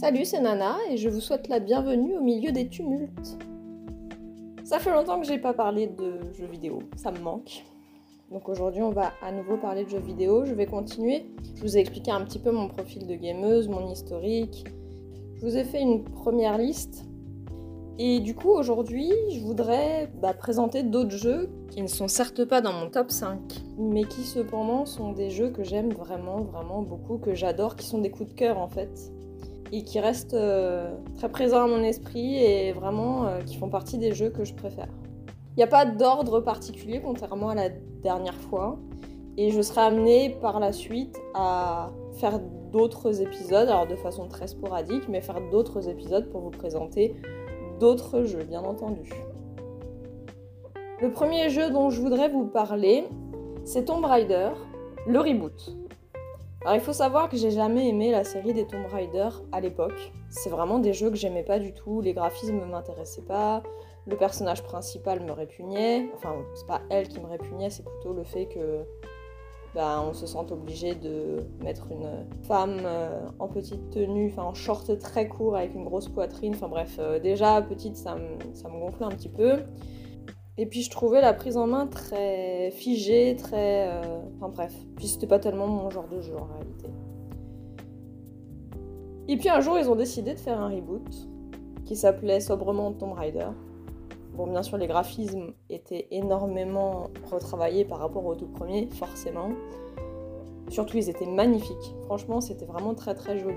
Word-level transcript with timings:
Salut, 0.00 0.24
c'est 0.24 0.38
Nana 0.38 0.76
et 0.88 0.96
je 0.96 1.08
vous 1.08 1.18
souhaite 1.18 1.48
la 1.48 1.58
bienvenue 1.58 2.16
au 2.16 2.20
milieu 2.20 2.52
des 2.52 2.68
tumultes. 2.68 3.36
Ça 4.62 4.78
fait 4.78 4.92
longtemps 4.92 5.20
que 5.20 5.26
j'ai 5.26 5.38
pas 5.38 5.54
parlé 5.54 5.88
de 5.88 6.20
jeux 6.38 6.46
vidéo, 6.46 6.84
ça 6.94 7.10
me 7.10 7.18
manque. 7.18 7.64
Donc 8.30 8.48
aujourd'hui, 8.48 8.80
on 8.80 8.92
va 8.92 9.10
à 9.20 9.32
nouveau 9.32 9.56
parler 9.56 9.82
de 9.82 9.88
jeux 9.88 9.98
vidéo. 9.98 10.44
Je 10.44 10.54
vais 10.54 10.66
continuer. 10.66 11.26
Je 11.56 11.62
vous 11.62 11.76
ai 11.76 11.80
expliqué 11.80 12.12
un 12.12 12.20
petit 12.20 12.38
peu 12.38 12.52
mon 12.52 12.68
profil 12.68 13.08
de 13.08 13.14
gameuse, 13.16 13.66
mon 13.66 13.90
historique. 13.90 14.66
Je 15.34 15.40
vous 15.40 15.56
ai 15.56 15.64
fait 15.64 15.80
une 15.80 16.04
première 16.04 16.58
liste. 16.58 17.04
Et 17.98 18.20
du 18.20 18.36
coup, 18.36 18.50
aujourd'hui, 18.50 19.12
je 19.32 19.40
voudrais 19.40 20.12
bah, 20.22 20.32
présenter 20.32 20.84
d'autres 20.84 21.16
jeux 21.16 21.50
qui 21.72 21.82
ne 21.82 21.88
sont 21.88 22.06
certes 22.06 22.44
pas 22.44 22.60
dans 22.60 22.72
mon 22.72 22.88
top 22.88 23.10
5, 23.10 23.40
mais 23.76 24.04
qui 24.04 24.22
cependant 24.22 24.86
sont 24.86 25.10
des 25.10 25.30
jeux 25.30 25.50
que 25.50 25.64
j'aime 25.64 25.92
vraiment, 25.92 26.42
vraiment 26.42 26.82
beaucoup, 26.82 27.18
que 27.18 27.34
j'adore, 27.34 27.74
qui 27.74 27.84
sont 27.84 27.98
des 27.98 28.12
coups 28.12 28.28
de 28.28 28.34
cœur 28.34 28.58
en 28.58 28.68
fait 28.68 29.10
et 29.72 29.82
qui 29.82 30.00
restent 30.00 30.34
euh, 30.34 30.94
très 31.16 31.28
présents 31.28 31.64
à 31.64 31.66
mon 31.66 31.82
esprit 31.82 32.36
et 32.36 32.72
vraiment 32.72 33.26
euh, 33.26 33.40
qui 33.40 33.56
font 33.56 33.68
partie 33.68 33.98
des 33.98 34.12
jeux 34.12 34.30
que 34.30 34.44
je 34.44 34.54
préfère. 34.54 34.88
Il 35.56 35.58
n'y 35.58 35.64
a 35.64 35.68
pas 35.68 35.86
d'ordre 35.86 36.40
particulier 36.40 37.00
contrairement 37.04 37.50
à 37.50 37.54
la 37.54 37.68
dernière 38.02 38.34
fois 38.34 38.78
et 39.36 39.50
je 39.50 39.62
serai 39.62 39.82
amenée 39.82 40.36
par 40.40 40.60
la 40.60 40.72
suite 40.72 41.16
à 41.34 41.90
faire 42.14 42.40
d'autres 42.72 43.22
épisodes, 43.22 43.68
alors 43.68 43.86
de 43.86 43.96
façon 43.96 44.28
très 44.28 44.48
sporadique, 44.48 45.08
mais 45.08 45.20
faire 45.20 45.40
d'autres 45.50 45.88
épisodes 45.88 46.28
pour 46.28 46.40
vous 46.40 46.50
présenter 46.50 47.14
d'autres 47.78 48.24
jeux, 48.24 48.42
bien 48.42 48.62
entendu. 48.62 49.10
Le 51.00 51.12
premier 51.12 51.48
jeu 51.48 51.70
dont 51.70 51.90
je 51.90 52.00
voudrais 52.00 52.28
vous 52.28 52.46
parler, 52.46 53.04
c'est 53.64 53.84
Tomb 53.84 54.04
Raider, 54.04 54.50
le 55.06 55.20
reboot. 55.20 55.76
Alors 56.62 56.74
il 56.74 56.80
faut 56.80 56.92
savoir 56.92 57.28
que 57.28 57.36
j'ai 57.36 57.52
jamais 57.52 57.88
aimé 57.88 58.10
la 58.10 58.24
série 58.24 58.52
des 58.52 58.66
Tomb 58.66 58.84
Raider 58.86 59.28
à 59.52 59.60
l'époque. 59.60 60.12
C'est 60.28 60.50
vraiment 60.50 60.80
des 60.80 60.92
jeux 60.92 61.08
que 61.08 61.16
j'aimais 61.16 61.44
pas 61.44 61.60
du 61.60 61.72
tout, 61.72 62.00
les 62.00 62.12
graphismes 62.12 62.64
m'intéressaient 62.64 63.22
pas, 63.22 63.62
le 64.06 64.16
personnage 64.16 64.64
principal 64.64 65.20
me 65.20 65.30
répugnait. 65.30 66.10
Enfin, 66.14 66.34
c'est 66.54 66.66
pas 66.66 66.80
elle 66.90 67.06
qui 67.06 67.20
me 67.20 67.26
répugnait, 67.26 67.70
c'est 67.70 67.84
plutôt 67.84 68.12
le 68.12 68.24
fait 68.24 68.46
que 68.46 68.80
bah, 69.74 70.02
on 70.04 70.12
se 70.12 70.26
sente 70.26 70.50
obligé 70.50 70.96
de 70.96 71.46
mettre 71.62 71.86
une 71.92 72.26
femme 72.42 72.80
euh, 72.84 73.28
en 73.38 73.46
petite 73.46 73.90
tenue, 73.90 74.28
enfin 74.32 74.42
en 74.42 74.54
short 74.54 74.98
très 74.98 75.28
court 75.28 75.56
avec 75.56 75.74
une 75.74 75.84
grosse 75.84 76.08
poitrine. 76.08 76.54
Enfin 76.54 76.68
bref, 76.68 76.96
euh, 76.98 77.20
déjà 77.20 77.62
petite, 77.62 77.96
ça 77.96 78.16
ça 78.54 78.68
me 78.68 78.80
gonflait 78.80 79.06
un 79.06 79.10
petit 79.10 79.28
peu. 79.28 79.60
Et 80.58 80.66
puis 80.66 80.82
je 80.82 80.90
trouvais 80.90 81.20
la 81.20 81.32
prise 81.32 81.56
en 81.56 81.68
main 81.68 81.86
très 81.86 82.72
figée, 82.72 83.36
très. 83.36 83.88
Euh, 83.88 84.20
enfin 84.36 84.48
bref. 84.48 84.74
Puis 84.96 85.06
c'était 85.06 85.28
pas 85.28 85.38
tellement 85.38 85.68
mon 85.68 85.88
genre 85.88 86.08
de 86.08 86.20
jeu 86.20 86.34
en 86.36 86.44
réalité. 86.44 86.88
Et 89.28 89.36
puis 89.36 89.48
un 89.48 89.60
jour, 89.60 89.78
ils 89.78 89.88
ont 89.88 89.94
décidé 89.94 90.34
de 90.34 90.38
faire 90.38 90.60
un 90.60 90.68
reboot 90.68 91.28
qui 91.84 91.94
s'appelait 91.94 92.40
sobrement 92.40 92.92
Tomb 92.92 93.12
Raider. 93.12 93.48
Bon, 94.34 94.46
bien 94.46 94.62
sûr, 94.62 94.78
les 94.78 94.86
graphismes 94.86 95.52
étaient 95.68 96.08
énormément 96.10 97.08
retravaillés 97.30 97.84
par 97.84 97.98
rapport 97.98 98.24
au 98.24 98.34
tout 98.34 98.46
premier, 98.46 98.88
forcément. 98.92 99.50
Surtout, 100.68 100.96
ils 100.96 101.08
étaient 101.08 101.26
magnifiques. 101.26 101.94
Franchement, 102.04 102.40
c'était 102.40 102.64
vraiment 102.64 102.94
très 102.94 103.14
très 103.14 103.38
joli. 103.38 103.56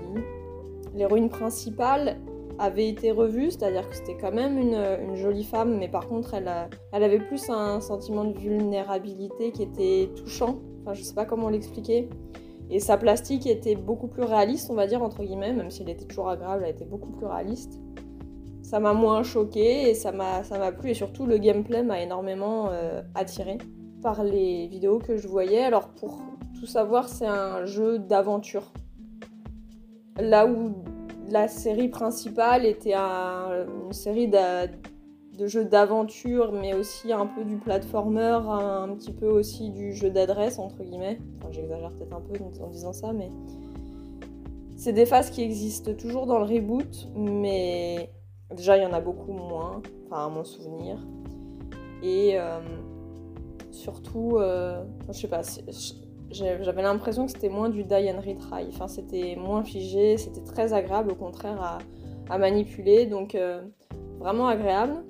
L'héroïne 0.94 1.28
principale 1.28 2.18
avait 2.58 2.88
été 2.88 3.10
revue, 3.10 3.50
c'est-à-dire 3.50 3.88
que 3.88 3.96
c'était 3.96 4.16
quand 4.16 4.32
même 4.32 4.58
une, 4.58 5.14
jolie 5.16 5.44
femme, 5.44 5.78
mais 5.78 5.88
par 5.88 6.08
contre 6.08 6.34
elle, 6.34 6.48
avait 6.92 7.18
plus 7.18 7.48
un 7.50 7.80
sentiment 7.80 8.24
de 8.24 8.38
vulnérabilité 8.38 9.52
qui 9.52 9.62
était 9.62 10.10
touchant. 10.16 10.58
Enfin, 10.82 10.94
je 10.94 11.02
sais 11.02 11.14
pas 11.14 11.24
comment 11.24 11.48
l'expliquer. 11.48 12.08
Et 12.70 12.80
sa 12.80 12.96
plastique 12.96 13.46
était 13.46 13.74
beaucoup 13.74 14.08
plus 14.08 14.22
réaliste, 14.22 14.70
on 14.70 14.74
va 14.74 14.86
dire, 14.86 15.02
entre 15.02 15.22
guillemets, 15.22 15.52
même 15.52 15.70
si 15.70 15.82
elle 15.82 15.90
était 15.90 16.06
toujours 16.06 16.28
agréable, 16.28 16.62
elle 16.64 16.70
était 16.72 16.84
beaucoup 16.84 17.10
plus 17.10 17.26
réaliste. 17.26 17.80
Ça 18.62 18.80
m'a 18.80 18.94
moins 18.94 19.22
choqué 19.22 19.90
et 19.90 19.94
ça 19.94 20.12
m'a 20.12 20.72
plu, 20.72 20.90
et 20.90 20.94
surtout 20.94 21.26
le 21.26 21.38
gameplay 21.38 21.82
m'a 21.82 22.00
énormément 22.00 22.68
euh, 22.70 23.02
attiré 23.14 23.58
par 24.02 24.24
les 24.24 24.68
vidéos 24.68 24.98
que 24.98 25.16
je 25.16 25.28
voyais. 25.28 25.62
Alors, 25.62 25.88
pour 25.88 26.22
tout 26.58 26.66
savoir, 26.66 27.08
c'est 27.08 27.26
un 27.26 27.66
jeu 27.66 27.98
d'aventure. 27.98 28.72
Là 30.18 30.46
où 30.46 30.74
la 31.28 31.48
série 31.48 31.88
principale 31.88 32.66
était 32.66 32.94
une 32.94 33.92
série 33.92 34.28
de, 34.28 35.46
jeux 35.46 35.64
d'aventure, 35.64 36.52
mais 36.52 36.74
aussi 36.74 37.12
un 37.12 37.26
peu 37.26 37.44
du 37.44 37.56
platformer, 37.56 38.38
un, 38.48 38.88
petit 38.96 39.12
peu 39.12 39.26
aussi 39.26 39.70
du 39.70 39.92
jeu 39.92 40.10
d'adresse, 40.10 40.58
entre 40.58 40.82
guillemets. 40.82 41.18
J'exagère 41.50 41.90
peut-être 41.92 42.14
un 42.14 42.20
peu 42.20 42.38
en 42.62 42.68
disant 42.68 42.92
ça, 42.92 43.12
mais 43.12 43.30
c'est 44.76 44.92
des 44.92 45.06
phases 45.06 45.30
qui 45.30 45.42
existent 45.42 45.94
toujours 45.94 46.26
dans 46.26 46.38
le 46.38 46.44
reboot, 46.44 47.08
mais 47.14 48.10
déjà 48.54 48.76
il 48.76 48.82
y 48.82 48.86
en 48.86 48.92
a 48.92 49.00
beaucoup 49.00 49.32
moins, 49.32 49.80
enfin 50.06 50.26
à 50.26 50.28
mon 50.28 50.44
souvenir. 50.44 50.98
Et 52.02 52.32
euh, 52.34 52.58
surtout, 53.70 54.38
euh, 54.38 54.82
je 55.08 55.12
sais 55.12 55.28
pas, 55.28 55.42
j'avais 56.32 56.82
l'impression 56.82 57.26
que 57.26 57.32
c'était 57.32 57.48
moins 57.48 57.68
du 57.68 57.84
die 57.84 58.10
and 58.10 58.20
retry. 58.20 58.66
Enfin, 58.68 58.88
c'était 58.88 59.36
moins 59.36 59.62
figé, 59.64 60.16
c'était 60.16 60.42
très 60.42 60.72
agréable 60.72 61.12
au 61.12 61.14
contraire 61.14 61.78
à, 62.28 62.38
manipuler, 62.38 63.04
donc 63.04 63.34
euh, 63.34 63.60
vraiment 64.18 64.48
agréable. 64.48 65.04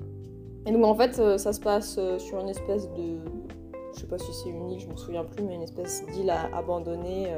Et 0.67 0.73
donc 0.73 0.85
en 0.85 0.95
fait, 0.95 1.21
euh, 1.21 1.39
ça 1.39 1.53
se 1.53 1.61
passe 1.61 1.97
euh, 1.99 2.19
sur 2.19 2.41
une 2.41 2.49
espèce 2.49 2.91
de. 2.91 3.19
Je 3.95 4.01
sais 4.01 4.07
pas 4.07 4.19
si 4.19 4.33
c'est 4.33 4.49
unique, 4.49 4.81
je 4.81 4.89
me 4.89 4.97
souviens 4.97 5.25
plus, 5.25 5.45
mais 5.45 5.55
une 5.55 5.63
espèce 5.63 6.05
d'île 6.07 6.33
abandonnée. 6.53 7.29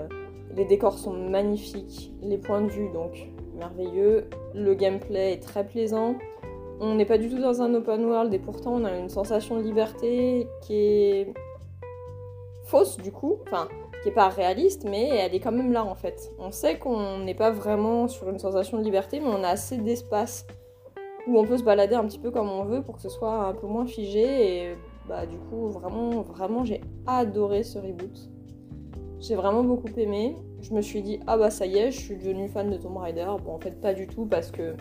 Les 0.55 0.65
décors 0.65 0.99
sont 0.99 1.13
magnifiques, 1.13 2.13
les 2.23 2.39
points 2.39 2.61
de 2.61 2.69
vue 2.69 2.89
donc 2.93 3.29
merveilleux, 3.57 4.29
le 4.55 4.75
gameplay 4.75 5.33
est 5.33 5.43
très 5.43 5.67
plaisant. 5.67 6.15
On 6.81 6.95
n'est 6.95 7.07
pas 7.07 7.19
du 7.19 7.29
tout 7.29 7.39
dans 7.39 7.61
un 7.61 7.75
open 7.75 8.05
world 8.05 8.33
et 8.33 8.39
pourtant 8.39 8.75
on 8.75 8.85
a 8.85 8.97
une 8.97 9.09
sensation 9.09 9.57
de 9.59 9.63
liberté 9.63 10.47
qui 10.63 10.75
est 10.75 11.35
fausse 12.65 12.97
du 12.97 13.13
coup, 13.13 13.39
enfin 13.47 13.69
qui 14.03 14.11
est 14.11 14.13
pas 14.13 14.29
réaliste, 14.29 14.85
mais 14.85 15.09
elle 15.09 15.35
est 15.35 15.41
quand 15.41 15.53
même 15.53 15.73
là 15.73 15.83
en 15.85 15.95
fait. 15.95 16.31
On 16.39 16.51
sait 16.51 16.79
qu'on 16.79 17.21
n'est 17.21 17.35
pas 17.35 17.51
vraiment 17.51 18.07
sur 18.07 18.29
une 18.29 18.39
sensation 18.39 18.79
de 18.79 18.85
liberté, 18.85 19.19
mais 19.19 19.29
on 19.29 19.43
a 19.43 19.49
assez 19.49 19.79
d'espace 19.79 20.47
où 21.27 21.39
on 21.39 21.47
peut 21.47 21.57
se 21.57 21.65
balader 21.65 21.95
un 21.95 22.05
petit 22.05 22.19
peu 22.19 22.31
comme 22.31 22.51
on 22.51 22.65
veut 22.65 22.83
pour 22.83 22.97
que 22.97 23.01
ce 23.01 23.09
soit 23.09 23.47
un 23.47 23.55
peu 23.55 23.67
moins 23.67 23.87
figé 23.87 24.71
et 24.71 24.77
bah 25.09 25.25
du 25.25 25.39
coup 25.39 25.69
vraiment 25.69 26.21
vraiment 26.21 26.65
j'ai 26.65 26.83
adoré 27.07 27.63
ce 27.63 27.79
reboot. 27.79 28.31
J'ai 29.21 29.37
vraiment 29.37 29.65
beaucoup 29.65 29.89
aimé. 29.97 30.37
Je 30.61 30.75
me 30.75 30.83
suis 30.83 31.01
dit 31.01 31.21
ah 31.27 31.39
bah 31.39 31.49
ça 31.49 31.65
y 31.65 31.79
est, 31.79 31.91
je 31.91 32.01
suis 32.01 32.17
devenue 32.17 32.49
fan 32.49 32.71
de 32.71 32.77
Tomb 32.77 32.99
Raider. 32.99 33.27
Bon 33.43 33.55
en 33.55 33.59
fait 33.59 33.81
pas 33.81 33.95
du 33.95 34.07
tout 34.07 34.27
parce 34.27 34.51
que 34.51 34.77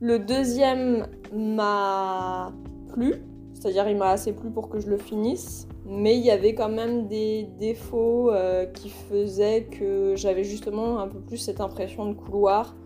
le 0.00 0.18
deuxième 0.18 1.06
m'a 1.32 2.52
plu, 2.92 3.22
c'est-à-dire 3.52 3.86
il 3.88 3.98
m'a 3.98 4.10
assez 4.10 4.32
plu 4.32 4.50
pour 4.50 4.70
que 4.70 4.80
je 4.80 4.88
le 4.88 4.96
finisse 4.96 5.68
mais 5.84 6.16
il 6.16 6.24
y 6.24 6.30
avait 6.30 6.54
quand 6.54 6.68
même 6.68 7.08
des 7.08 7.48
défauts 7.58 8.30
euh, 8.30 8.66
qui 8.66 8.88
faisaient 8.88 9.64
que 9.64 10.14
j'avais 10.16 10.44
justement 10.44 11.00
un 11.00 11.08
peu 11.08 11.18
plus 11.18 11.38
cette 11.38 11.60
impression 11.60 12.06
de 12.06 12.14
couloir, 12.14 12.76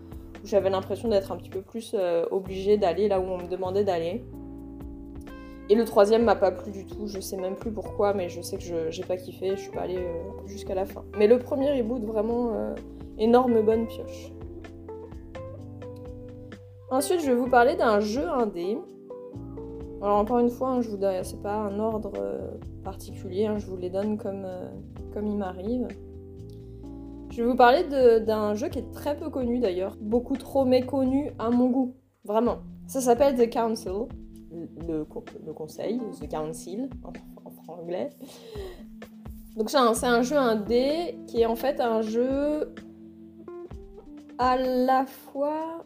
où 0.43 0.47
j'avais 0.47 0.69
l'impression 0.69 1.07
d'être 1.09 1.31
un 1.31 1.37
petit 1.37 1.49
peu 1.49 1.61
plus 1.61 1.95
euh, 1.97 2.25
obligée 2.31 2.77
d'aller 2.77 3.07
là 3.07 3.19
où 3.19 3.23
on 3.23 3.37
me 3.37 3.47
demandait 3.47 3.83
d'aller. 3.83 4.25
Et 5.69 5.75
le 5.75 5.85
troisième 5.85 6.23
m'a 6.23 6.35
pas 6.35 6.51
plu 6.51 6.71
du 6.71 6.85
tout, 6.85 7.07
je 7.07 7.19
sais 7.19 7.37
même 7.37 7.55
plus 7.55 7.71
pourquoi, 7.71 8.13
mais 8.13 8.29
je 8.29 8.41
sais 8.41 8.57
que 8.57 8.63
je 8.63 8.89
j'ai 8.89 9.03
pas 9.03 9.17
kiffé, 9.17 9.51
je 9.51 9.61
suis 9.61 9.71
pas 9.71 9.81
allée 9.81 9.97
euh, 9.97 10.47
jusqu'à 10.47 10.73
la 10.73 10.85
fin. 10.85 11.03
Mais 11.17 11.27
le 11.27 11.37
premier 11.37 11.77
reboot, 11.77 12.03
vraiment 12.03 12.51
énorme 13.19 13.61
bonne 13.61 13.85
pioche. 13.85 14.31
Ensuite, 16.89 17.19
je 17.19 17.27
vais 17.27 17.35
vous 17.35 17.49
parler 17.49 17.75
d'un 17.75 17.99
jeu 17.99 18.27
indé 18.27 18.77
alors 20.01 20.17
encore 20.17 20.37
une 20.37 20.49
fois, 20.51 20.69
hein, 20.69 20.81
je 20.81 20.89
vous 20.89 20.99
c'est 21.23 21.41
pas 21.41 21.55
un 21.55 21.79
ordre 21.79 22.13
particulier, 22.87 23.47
hein, 23.47 23.57
je 23.57 23.65
vous 23.65 23.75
les 23.75 23.89
donne 23.89 24.17
comme, 24.17 24.45
euh, 24.45 24.69
comme 25.13 25.27
il 25.27 25.35
m'arrive. 25.35 25.89
Je 27.29 27.43
vais 27.43 27.49
vous 27.49 27.57
parler 27.57 27.83
d'un 28.21 28.55
jeu 28.55 28.69
qui 28.69 28.79
est 28.79 28.91
très 28.93 29.17
peu 29.17 29.29
connu 29.29 29.59
d'ailleurs, 29.59 29.97
beaucoup 29.99 30.37
trop 30.37 30.63
méconnu 30.63 31.31
à 31.37 31.49
mon 31.49 31.69
goût, 31.69 31.95
vraiment. 32.23 32.59
Ça 32.87 33.01
s'appelle 33.01 33.35
The 33.35 33.51
Council, 33.51 34.07
le, 34.87 35.03
conseil, 35.53 35.99
The 36.21 36.31
Council 36.31 36.89
en, 37.03 37.11
en 37.69 37.73
anglais. 37.81 38.09
Donc 39.57 39.69
c'est 39.69 39.77
un, 39.77 39.91
un, 40.03 40.21
jeu 40.21 40.37
indé 40.37 41.19
qui 41.27 41.41
est 41.41 41.45
en 41.45 41.57
fait 41.57 41.81
un 41.81 42.01
jeu 42.01 42.73
à 44.37 44.55
la 44.55 45.05
fois... 45.05 45.83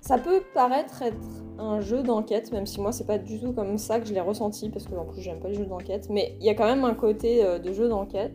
Ça 0.00 0.18
peut 0.18 0.42
paraître 0.52 1.00
être 1.00 1.44
un 1.62 1.80
jeu 1.80 2.02
d'enquête, 2.02 2.52
même 2.52 2.66
si 2.66 2.80
moi 2.80 2.92
c'est 2.92 3.06
pas 3.06 3.18
du 3.18 3.38
tout 3.38 3.52
comme 3.52 3.78
ça 3.78 4.00
que 4.00 4.06
je 4.06 4.12
l'ai 4.12 4.20
ressenti, 4.20 4.68
parce 4.68 4.86
que 4.86 4.94
en 4.94 5.04
plus 5.04 5.22
j'aime 5.22 5.38
pas 5.38 5.48
les 5.48 5.54
jeux 5.54 5.66
d'enquête, 5.66 6.08
mais 6.10 6.36
il 6.40 6.46
y 6.46 6.50
a 6.50 6.54
quand 6.54 6.66
même 6.66 6.84
un 6.84 6.94
côté 6.94 7.44
euh, 7.44 7.58
de 7.58 7.72
jeu 7.72 7.88
d'enquête. 7.88 8.34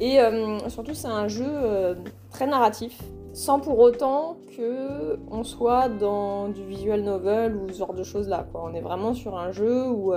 Et 0.00 0.20
euh, 0.20 0.58
surtout 0.68 0.94
c'est 0.94 1.08
un 1.08 1.28
jeu 1.28 1.46
euh, 1.46 1.94
très 2.30 2.46
narratif, 2.46 3.00
sans 3.32 3.60
pour 3.60 3.78
autant 3.78 4.36
que 4.56 5.18
on 5.30 5.44
soit 5.44 5.88
dans 5.88 6.48
du 6.48 6.64
visual 6.64 7.02
novel 7.02 7.56
ou 7.56 7.68
ce 7.68 7.78
genre 7.78 7.94
de 7.94 8.02
choses 8.02 8.28
là. 8.28 8.46
Quoi. 8.50 8.64
On 8.64 8.74
est 8.74 8.80
vraiment 8.80 9.14
sur 9.14 9.38
un 9.38 9.52
jeu 9.52 9.88
où 9.88 10.12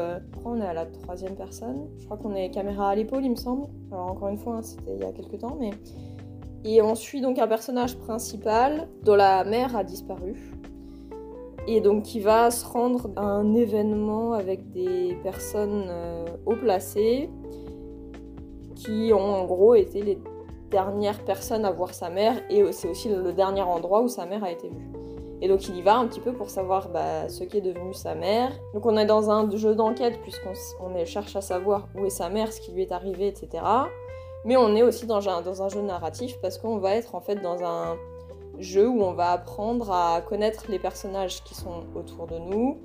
on 0.46 0.62
est 0.62 0.66
à 0.66 0.74
la 0.74 0.86
troisième 0.86 1.36
personne. 1.36 1.88
Je 2.00 2.06
crois 2.06 2.18
qu'on 2.18 2.34
est 2.34 2.50
caméra 2.50 2.90
à 2.90 2.96
l'épaule, 2.96 3.24
il 3.24 3.32
me 3.32 3.36
semble. 3.36 3.68
Alors 3.92 4.12
encore 4.12 4.30
une 4.30 4.38
fois, 4.38 4.56
hein, 4.56 4.62
c'était 4.62 4.96
il 4.96 5.02
y 5.02 5.06
a 5.06 5.12
quelques 5.12 5.40
temps, 5.40 5.58
mais 5.60 5.72
Et 6.64 6.82
on 6.82 6.96
suit 6.96 7.22
donc 7.22 7.40
un 7.40 7.48
personnage 7.48 7.98
principal 7.98 8.88
dont 9.04 9.16
la 9.16 9.44
mère 9.44 9.76
a 9.76 9.84
disparu. 9.84 10.59
Et 11.72 11.82
donc 11.82 12.02
qui 12.02 12.20
va 12.20 12.50
se 12.50 12.66
rendre 12.66 13.12
à 13.16 13.22
un 13.22 13.54
événement 13.54 14.34
avec 14.34 14.72
des 14.72 15.16
personnes 15.22 15.86
euh, 15.88 16.26
haut 16.48 16.56
placées 16.56 17.30
qui 18.74 19.12
ont 19.14 19.36
en 19.36 19.46
gros 19.46 19.76
été 19.76 20.02
les 20.02 20.18
dernières 20.72 21.24
personnes 21.24 21.66
à 21.66 21.72
voir 21.72 21.94
sa 21.94 22.10
mère 22.10 22.42
et 22.50 22.72
c'est 22.72 22.88
aussi 22.88 23.08
le 23.08 23.34
dernier 23.34 23.62
endroit 23.62 24.02
où 24.02 24.08
sa 24.08 24.26
mère 24.26 24.44
a 24.44 24.52
été 24.52 24.68
vue. 24.68 24.90
Et 25.42 25.48
donc 25.48 25.70
il 25.70 25.78
y 25.78 25.84
va 25.84 25.98
un 25.98 26.08
petit 26.08 26.22
peu 26.22 26.34
pour 26.34 26.50
savoir 26.50 26.90
bah, 26.90 27.30
ce 27.30 27.44
qui 27.44 27.58
est 27.58 27.62
devenu 27.62 27.94
sa 27.94 28.16
mère. 28.16 28.50
Donc 28.74 28.88
on 28.88 28.98
est 28.98 29.06
dans 29.06 29.30
un 29.30 29.48
jeu 29.56 29.76
d'enquête 29.76 30.20
puisqu'on 30.24 31.06
cherche 31.06 31.36
à 31.36 31.42
savoir 31.42 31.88
où 31.96 32.04
est 32.04 32.10
sa 32.10 32.30
mère, 32.30 32.52
ce 32.52 32.62
qui 32.62 32.72
lui 32.72 32.82
est 32.82 32.92
arrivé, 32.92 33.28
etc. 33.28 33.64
Mais 34.44 34.58
on 34.58 34.76
est 34.76 34.82
aussi 34.82 35.06
dans 35.06 35.20
dans 35.20 35.62
un 35.62 35.70
jeu 35.70 35.82
narratif 35.84 36.36
parce 36.42 36.58
qu'on 36.58 36.80
va 36.80 36.96
être 36.96 37.14
en 37.14 37.22
fait 37.22 37.36
dans 37.36 37.64
un 37.64 37.96
jeu 38.60 38.88
où 38.88 39.02
on 39.02 39.14
va 39.14 39.32
apprendre 39.32 39.92
à 39.92 40.22
connaître 40.22 40.66
les 40.70 40.80
personnages 40.80 41.44
qui 41.44 41.56
sont 41.56 41.84
autour 41.96 42.28
de 42.28 42.38
nous. 42.38 42.78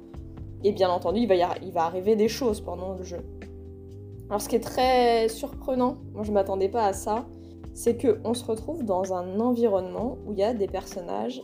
Et 0.62 0.72
bien 0.72 0.88
entendu, 0.88 1.20
il 1.20 1.28
va, 1.28 1.34
va 1.72 1.84
arriver 1.84 2.16
des 2.16 2.28
choses 2.28 2.60
pendant 2.60 2.94
le 2.94 3.02
jeu. 3.02 3.20
Alors 4.30 4.40
ce 4.40 4.48
qui 4.48 4.56
est 4.56 4.60
très 4.60 5.28
surprenant, 5.28 5.98
moi 6.14 6.22
je 6.22 6.32
m'attendais 6.32 6.68
pas 6.68 6.86
à 6.86 6.92
ça, 6.92 7.26
c'est 7.74 8.00
qu'on 8.00 8.34
se 8.34 8.44
retrouve 8.44 8.84
dans 8.84 9.12
un 9.12 9.40
environnement 9.40 10.16
où 10.26 10.32
il 10.32 10.38
y 10.38 10.44
a 10.44 10.54
des 10.54 10.68
personnages 10.68 11.42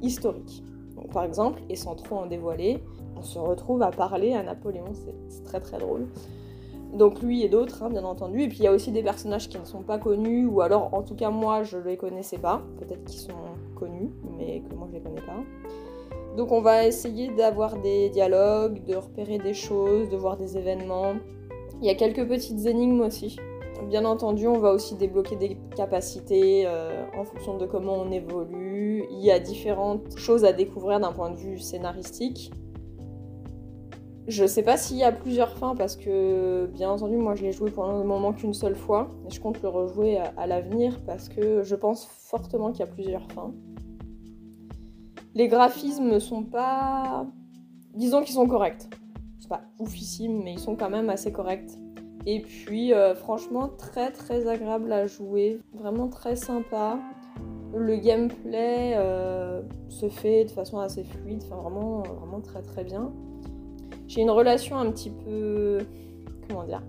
historiques. 0.00 0.64
Par 1.12 1.24
exemple, 1.24 1.62
et 1.68 1.76
sans 1.76 1.94
trop 1.94 2.16
en 2.16 2.26
dévoiler, 2.26 2.82
on 3.16 3.22
se 3.22 3.38
retrouve 3.38 3.82
à 3.82 3.90
parler 3.90 4.32
à 4.32 4.42
Napoléon, 4.42 4.92
c'est 4.94 5.44
très 5.44 5.60
très 5.60 5.78
drôle. 5.78 6.08
Donc 6.92 7.22
lui 7.22 7.42
et 7.42 7.48
d'autres, 7.48 7.82
hein, 7.82 7.90
bien 7.90 8.04
entendu. 8.04 8.42
Et 8.42 8.48
puis 8.48 8.58
il 8.58 8.64
y 8.64 8.66
a 8.66 8.72
aussi 8.72 8.92
des 8.92 9.02
personnages 9.02 9.48
qui 9.48 9.58
ne 9.58 9.64
sont 9.64 9.82
pas 9.82 9.98
connus, 9.98 10.46
ou 10.46 10.60
alors 10.60 10.92
en 10.92 11.02
tout 11.02 11.14
cas 11.14 11.30
moi 11.30 11.62
je 11.62 11.78
les 11.78 11.96
connaissais 11.96 12.38
pas. 12.38 12.62
Peut-être 12.78 13.04
qu'ils 13.04 13.20
sont 13.20 13.32
connus, 13.76 14.10
mais 14.38 14.62
que 14.68 14.74
moi 14.74 14.86
je 14.90 14.96
ne 14.96 14.98
les 14.98 15.04
connais 15.04 15.26
pas. 15.26 15.42
Donc 16.36 16.52
on 16.52 16.60
va 16.60 16.86
essayer 16.86 17.28
d'avoir 17.28 17.76
des 17.80 18.08
dialogues, 18.10 18.84
de 18.84 18.96
repérer 18.96 19.38
des 19.38 19.54
choses, 19.54 20.08
de 20.08 20.16
voir 20.16 20.36
des 20.36 20.56
événements. 20.56 21.14
Il 21.80 21.86
y 21.86 21.90
a 21.90 21.94
quelques 21.94 22.26
petites 22.26 22.66
énigmes 22.66 23.00
aussi. 23.00 23.36
Bien 23.88 24.04
entendu, 24.04 24.46
on 24.46 24.58
va 24.58 24.72
aussi 24.72 24.94
débloquer 24.94 25.36
des 25.36 25.58
capacités 25.76 26.64
euh, 26.66 27.04
en 27.18 27.24
fonction 27.24 27.58
de 27.58 27.66
comment 27.66 27.94
on 27.94 28.10
évolue. 28.12 29.06
Il 29.10 29.18
y 29.18 29.30
a 29.30 29.40
différentes 29.40 30.16
choses 30.16 30.44
à 30.44 30.52
découvrir 30.52 31.00
d'un 31.00 31.12
point 31.12 31.30
de 31.30 31.36
vue 31.36 31.58
scénaristique. 31.58 32.52
Je 34.28 34.46
sais 34.46 34.62
pas 34.62 34.76
s'il 34.76 34.98
y 34.98 35.02
a 35.02 35.10
plusieurs 35.10 35.56
fins 35.56 35.74
parce 35.74 35.96
que, 35.96 36.66
bien 36.66 36.90
entendu, 36.90 37.16
moi 37.16 37.34
je 37.34 37.42
l'ai 37.42 37.50
joué 37.50 37.72
pour 37.72 37.86
le 37.86 38.04
moment 38.04 38.32
qu'une 38.32 38.54
seule 38.54 38.76
fois 38.76 39.08
et 39.26 39.30
je 39.30 39.40
compte 39.40 39.60
le 39.62 39.68
rejouer 39.68 40.18
à, 40.36 40.46
l'avenir 40.46 41.00
parce 41.04 41.28
que 41.28 41.64
je 41.64 41.74
pense 41.74 42.06
fortement 42.06 42.70
qu'il 42.70 42.80
y 42.80 42.88
a 42.88 42.92
plusieurs 42.92 43.26
fins. 43.32 43.52
Les 45.34 45.48
graphismes 45.48 46.20
sont 46.20 46.44
pas. 46.44 47.26
Disons 47.94 48.22
qu'ils 48.22 48.34
sont 48.34 48.46
corrects. 48.46 48.88
C'est 49.40 49.48
pas 49.48 49.62
oufissime, 49.80 50.42
mais 50.44 50.52
ils 50.52 50.60
sont 50.60 50.76
quand 50.76 50.90
même 50.90 51.10
assez 51.10 51.32
corrects. 51.32 51.72
Et 52.24 52.40
puis, 52.40 52.94
euh, 52.94 53.16
franchement, 53.16 53.68
très 53.68 54.12
très 54.12 54.46
agréable 54.46 54.92
à 54.92 55.06
jouer, 55.06 55.58
vraiment 55.74 56.08
très 56.08 56.36
sympa. 56.36 57.00
Le 57.74 57.96
gameplay 57.96 58.92
euh, 58.94 59.62
se 59.88 60.08
fait 60.08 60.44
de 60.44 60.50
façon 60.50 60.78
assez 60.78 61.02
fluide, 61.02 61.42
enfin 61.44 61.56
vraiment, 61.56 62.02
vraiment 62.02 62.40
très 62.40 62.62
très 62.62 62.84
bien. 62.84 63.12
J'ai 64.12 64.20
une 64.20 64.30
relation 64.30 64.76
un 64.76 64.90
petit 64.90 65.08
peu. 65.08 65.78
Comment 66.46 66.64
dire 66.64 66.82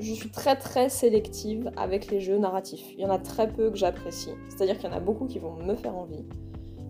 Je 0.00 0.12
suis 0.12 0.30
très 0.30 0.56
très 0.56 0.88
sélective 0.88 1.70
avec 1.76 2.10
les 2.10 2.18
jeux 2.18 2.38
narratifs. 2.38 2.84
Il 2.94 3.02
y 3.02 3.06
en 3.06 3.10
a 3.10 3.20
très 3.20 3.46
peu 3.46 3.70
que 3.70 3.76
j'apprécie. 3.76 4.32
C'est-à-dire 4.48 4.76
qu'il 4.76 4.90
y 4.90 4.92
en 4.92 4.96
a 4.96 5.00
beaucoup 5.00 5.26
qui 5.26 5.38
vont 5.38 5.52
me 5.52 5.76
faire 5.76 5.96
envie. 5.96 6.24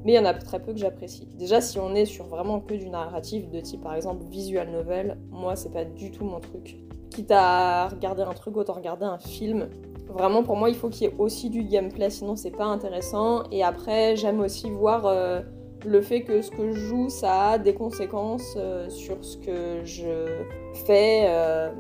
Mais 0.02 0.12
il 0.12 0.14
y 0.14 0.18
en 0.18 0.24
a 0.24 0.32
très 0.32 0.62
peu 0.62 0.72
que 0.72 0.78
j'apprécie. 0.78 1.28
Déjà, 1.38 1.60
si 1.60 1.78
on 1.78 1.94
est 1.94 2.06
sur 2.06 2.24
vraiment 2.24 2.60
que 2.60 2.72
du 2.72 2.88
narratif, 2.88 3.50
de 3.50 3.60
type 3.60 3.82
par 3.82 3.94
exemple 3.94 4.24
visual 4.30 4.70
novel, 4.70 5.18
moi 5.30 5.56
c'est 5.56 5.72
pas 5.72 5.84
du 5.84 6.10
tout 6.10 6.24
mon 6.24 6.40
truc. 6.40 6.78
Quitte 7.10 7.32
à 7.32 7.88
regarder 7.88 8.22
un 8.22 8.32
truc, 8.32 8.56
autant 8.56 8.72
regarder 8.72 9.04
un 9.04 9.18
film. 9.18 9.68
Vraiment, 10.08 10.42
pour 10.42 10.56
moi, 10.56 10.70
il 10.70 10.74
faut 10.74 10.88
qu'il 10.88 11.06
y 11.06 11.10
ait 11.10 11.14
aussi 11.18 11.50
du 11.50 11.64
gameplay, 11.64 12.08
sinon 12.08 12.34
c'est 12.34 12.50
pas 12.50 12.64
intéressant. 12.64 13.42
Et 13.50 13.62
après, 13.62 14.16
j'aime 14.16 14.40
aussi 14.40 14.70
voir. 14.70 15.04
Euh, 15.04 15.42
le 15.86 16.02
fait 16.02 16.22
que 16.22 16.42
ce 16.42 16.50
que 16.50 16.72
je 16.72 16.80
joue, 16.80 17.08
ça 17.08 17.50
a 17.50 17.58
des 17.58 17.72
conséquences 17.72 18.54
euh, 18.56 18.90
sur 18.90 19.24
ce 19.24 19.36
que 19.36 19.84
je 19.84 20.42
fais 20.84 21.26
euh, 21.28 21.70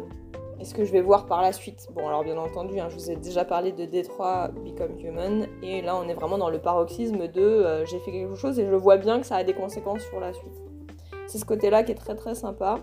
et 0.60 0.64
ce 0.64 0.74
que 0.74 0.84
je 0.84 0.92
vais 0.92 1.00
voir 1.00 1.26
par 1.26 1.42
la 1.42 1.52
suite. 1.52 1.88
Bon, 1.92 2.06
alors 2.06 2.22
bien 2.22 2.38
entendu, 2.38 2.78
hein, 2.78 2.86
je 2.88 2.94
vous 2.94 3.10
ai 3.10 3.16
déjà 3.16 3.44
parlé 3.44 3.72
de 3.72 3.84
Détroit 3.84 4.48
Become 4.64 4.98
Human, 5.00 5.46
et 5.62 5.82
là 5.82 5.96
on 5.96 6.08
est 6.08 6.14
vraiment 6.14 6.38
dans 6.38 6.50
le 6.50 6.60
paroxysme 6.60 7.26
de 7.26 7.42
euh, 7.42 7.84
j'ai 7.84 7.98
fait 7.98 8.12
quelque 8.12 8.36
chose 8.36 8.58
et 8.60 8.66
je 8.66 8.74
vois 8.74 8.96
bien 8.96 9.20
que 9.20 9.26
ça 9.26 9.36
a 9.36 9.44
des 9.44 9.54
conséquences 9.54 10.02
sur 10.02 10.20
la 10.20 10.32
suite. 10.32 10.54
C'est 11.26 11.38
ce 11.38 11.44
côté-là 11.44 11.82
qui 11.82 11.90
est 11.90 11.96
très 11.96 12.14
très 12.14 12.36
sympa. 12.36 12.78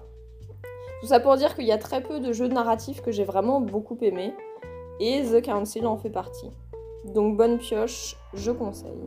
Tout 0.99 1.07
ça 1.07 1.21
pour 1.21 1.37
dire 1.37 1.55
qu'il 1.55 1.65
y 1.65 1.71
a 1.71 1.77
très 1.77 2.01
peu 2.01 2.19
de 2.19 2.33
jeux 2.33 2.47
narratifs 2.47 3.01
que 3.01 3.11
j'ai 3.11 3.23
vraiment 3.23 3.61
beaucoup 3.61 3.97
aimé, 4.01 4.33
et 4.99 5.23
The 5.23 5.41
Council 5.41 5.87
en 5.87 5.97
fait 5.97 6.09
partie. 6.09 6.51
Donc 7.05 7.37
bonne 7.37 7.57
pioche, 7.57 8.17
je 8.33 8.51
conseille. 8.51 9.05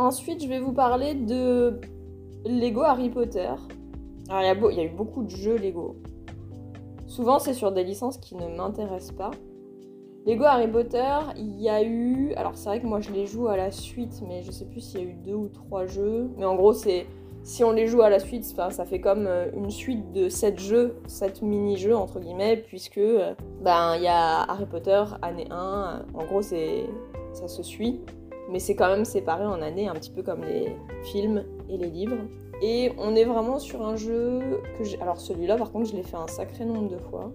Ensuite, 0.00 0.42
je 0.42 0.48
vais 0.48 0.60
vous 0.60 0.72
parler 0.72 1.12
de 1.12 1.78
Lego 2.46 2.80
Harry 2.80 3.10
Potter. 3.10 3.50
Alors, 4.30 4.70
il 4.70 4.78
y, 4.78 4.80
a 4.80 4.84
eu 4.84 4.88
beaucoup 4.88 5.22
de 5.22 5.28
jeux 5.28 5.58
Lego. 5.58 5.96
Souvent, 7.06 7.38
c'est 7.38 7.52
sur 7.52 7.70
des 7.70 7.84
licences 7.84 8.16
qui 8.16 8.34
ne 8.34 8.48
m'intéressent 8.56 9.14
pas. 9.14 9.30
Lego 10.24 10.44
Harry 10.44 10.68
Potter, 10.68 11.18
il 11.36 11.60
y 11.60 11.68
a 11.68 11.82
eu. 11.82 12.32
Alors, 12.36 12.52
c'est 12.54 12.70
vrai 12.70 12.80
que 12.80 12.86
moi 12.86 13.00
je 13.00 13.10
les 13.10 13.26
joue 13.26 13.48
à 13.48 13.58
la 13.58 13.70
suite, 13.70 14.22
mais 14.26 14.42
je 14.42 14.50
sais 14.50 14.64
plus 14.64 14.80
s'il 14.80 15.00
y 15.00 15.02
a 15.02 15.06
eu 15.06 15.12
deux 15.12 15.34
ou 15.34 15.48
trois 15.48 15.84
jeux. 15.84 16.30
Mais 16.38 16.46
en 16.46 16.54
gros, 16.54 16.72
c'est. 16.72 17.06
Si 17.42 17.62
on 17.62 17.72
les 17.72 17.86
joue 17.86 18.00
à 18.00 18.08
la 18.08 18.20
suite, 18.20 18.44
ça 18.44 18.70
fait 18.86 19.00
comme 19.00 19.26
euh, 19.26 19.50
une 19.54 19.70
suite 19.70 20.12
de 20.12 20.30
sept 20.30 20.58
jeux, 20.58 20.96
sept 21.08 21.42
mini-jeux 21.42 21.96
entre 21.96 22.20
guillemets, 22.20 22.56
puisque 22.56 22.98
euh, 22.98 23.34
ben 23.62 23.96
il 23.96 24.02
y 24.02 24.08
a 24.08 24.42
Harry 24.42 24.66
Potter 24.66 25.02
année 25.22 25.46
1, 25.50 26.06
en 26.12 26.24
gros 26.24 26.42
ça 26.42 27.48
se 27.48 27.62
suit 27.62 28.00
mais 28.50 28.58
c'est 28.58 28.74
quand 28.74 28.88
même 28.88 29.04
séparé 29.04 29.44
en 29.44 29.62
années, 29.62 29.88
un 29.88 29.94
petit 29.94 30.10
peu 30.10 30.22
comme 30.22 30.42
les 30.44 30.76
films 31.04 31.44
et 31.68 31.76
les 31.76 31.88
livres. 31.88 32.18
Et 32.62 32.92
on 32.98 33.14
est 33.14 33.24
vraiment 33.24 33.58
sur 33.58 33.86
un 33.86 33.96
jeu 33.96 34.60
que 34.78 34.84
j'ai. 34.84 35.00
Alors 35.00 35.20
celui-là, 35.20 35.56
par 35.56 35.72
contre, 35.72 35.90
je 35.90 35.96
l'ai 35.96 36.02
fait 36.02 36.16
un 36.16 36.26
sacré 36.26 36.64
nombre 36.64 36.88
de 36.88 36.98
fois. 36.98 37.32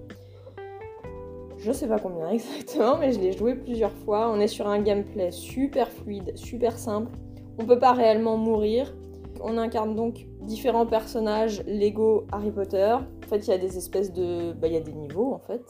Je 1.57 1.71
sais 1.71 1.87
pas 1.87 1.97
combien 1.97 2.29
exactement, 2.31 2.97
mais 2.97 3.11
je 3.11 3.19
l'ai 3.19 3.31
joué 3.31 3.55
plusieurs 3.55 3.93
fois. 3.93 4.29
On 4.31 4.39
est 4.39 4.47
sur 4.47 4.67
un 4.67 4.79
gameplay 4.79 5.31
super 5.31 5.89
fluide, 5.89 6.37
super 6.37 6.77
simple. 6.77 7.11
On 7.57 7.65
peut 7.65 7.79
pas 7.79 7.93
réellement 7.93 8.37
mourir. 8.37 8.93
On 9.41 9.57
incarne 9.57 9.95
donc 9.95 10.27
différents 10.41 10.85
personnages 10.85 11.63
Lego 11.65 12.25
Harry 12.31 12.51
Potter. 12.51 12.93
En 12.93 13.27
fait, 13.27 13.47
il 13.47 13.49
y 13.49 13.53
a 13.53 13.57
des 13.57 13.77
espèces 13.77 14.13
de. 14.13 14.53
Bah, 14.53 14.67
il 14.67 14.73
y 14.73 14.77
a 14.77 14.81
des 14.81 14.93
niveaux 14.93 15.33
en 15.33 15.39
fait. 15.39 15.63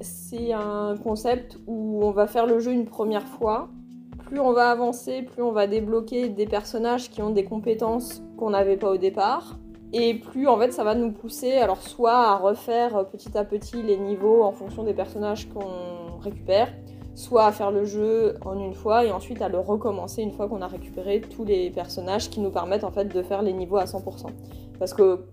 C'est 0.00 0.52
un 0.52 0.94
concept 1.02 1.58
où 1.66 2.04
on 2.04 2.12
va 2.12 2.26
faire 2.28 2.46
le 2.46 2.60
jeu 2.60 2.72
une 2.72 2.86
première 2.86 3.26
fois 3.26 3.68
plus 4.28 4.40
on 4.40 4.52
va 4.52 4.70
avancer, 4.70 5.22
plus 5.22 5.42
on 5.42 5.52
va 5.52 5.66
débloquer 5.66 6.28
des 6.28 6.44
personnages 6.44 7.08
qui 7.08 7.22
ont 7.22 7.30
des 7.30 7.44
compétences 7.44 8.22
qu'on 8.36 8.50
n'avait 8.50 8.76
pas 8.76 8.90
au 8.90 8.98
départ. 8.98 9.58
Et 9.94 10.14
plus 10.14 10.46
en 10.46 10.58
fait 10.58 10.70
ça 10.70 10.84
va 10.84 10.94
nous 10.94 11.12
pousser 11.12 11.52
alors 11.52 11.80
soit 11.80 12.12
à 12.12 12.36
refaire 12.36 13.06
petit 13.06 13.38
à 13.38 13.44
petit 13.44 13.82
les 13.82 13.96
niveaux 13.96 14.42
en 14.42 14.52
fonction 14.52 14.84
des 14.84 14.92
personnages 14.92 15.48
qu'on 15.48 16.20
récupère, 16.20 16.68
soit 17.14 17.46
à 17.46 17.52
faire 17.52 17.70
le 17.70 17.86
jeu 17.86 18.34
en 18.44 18.58
une 18.58 18.74
fois 18.74 19.06
et 19.06 19.12
ensuite 19.12 19.40
à 19.40 19.48
le 19.48 19.58
recommencer 19.58 20.20
une 20.20 20.32
fois 20.32 20.46
qu'on 20.46 20.60
a 20.60 20.68
récupéré 20.68 21.22
tous 21.22 21.46
les 21.46 21.70
personnages 21.70 22.28
qui 22.28 22.40
nous 22.40 22.50
permettent 22.50 22.84
en 22.84 22.92
fait 22.92 23.06
de 23.06 23.22
faire 23.22 23.40
les 23.40 23.54
niveaux 23.54 23.78
à 23.78 23.84
100%. 23.84 24.26
Parce 24.78 24.92
que 24.92 25.24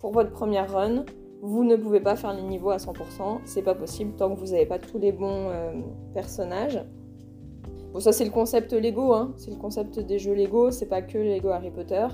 pour 0.00 0.10
votre 0.10 0.32
première 0.32 0.72
run, 0.72 1.04
vous 1.40 1.62
ne 1.62 1.76
pouvez 1.76 2.00
pas 2.00 2.16
faire 2.16 2.34
les 2.34 2.42
niveaux 2.42 2.70
à 2.70 2.78
100%, 2.78 3.42
c'est 3.44 3.62
pas 3.62 3.76
possible 3.76 4.16
tant 4.16 4.34
que 4.34 4.40
vous 4.40 4.46
n'avez 4.46 4.66
pas 4.66 4.80
tous 4.80 4.98
les 4.98 5.12
bons 5.12 5.50
euh, 5.50 5.72
personnages. 6.14 6.82
Bon, 7.92 8.00
ça 8.00 8.12
c'est 8.12 8.24
le 8.24 8.30
concept 8.30 8.72
Lego, 8.72 9.12
hein. 9.12 9.32
c'est 9.36 9.50
le 9.50 9.56
concept 9.56 9.98
des 9.98 10.18
jeux 10.18 10.34
Lego, 10.34 10.70
c'est 10.70 10.86
pas 10.86 11.02
que 11.02 11.18
les 11.18 11.36
Lego 11.36 11.48
Harry 11.48 11.70
Potter. 11.70 12.06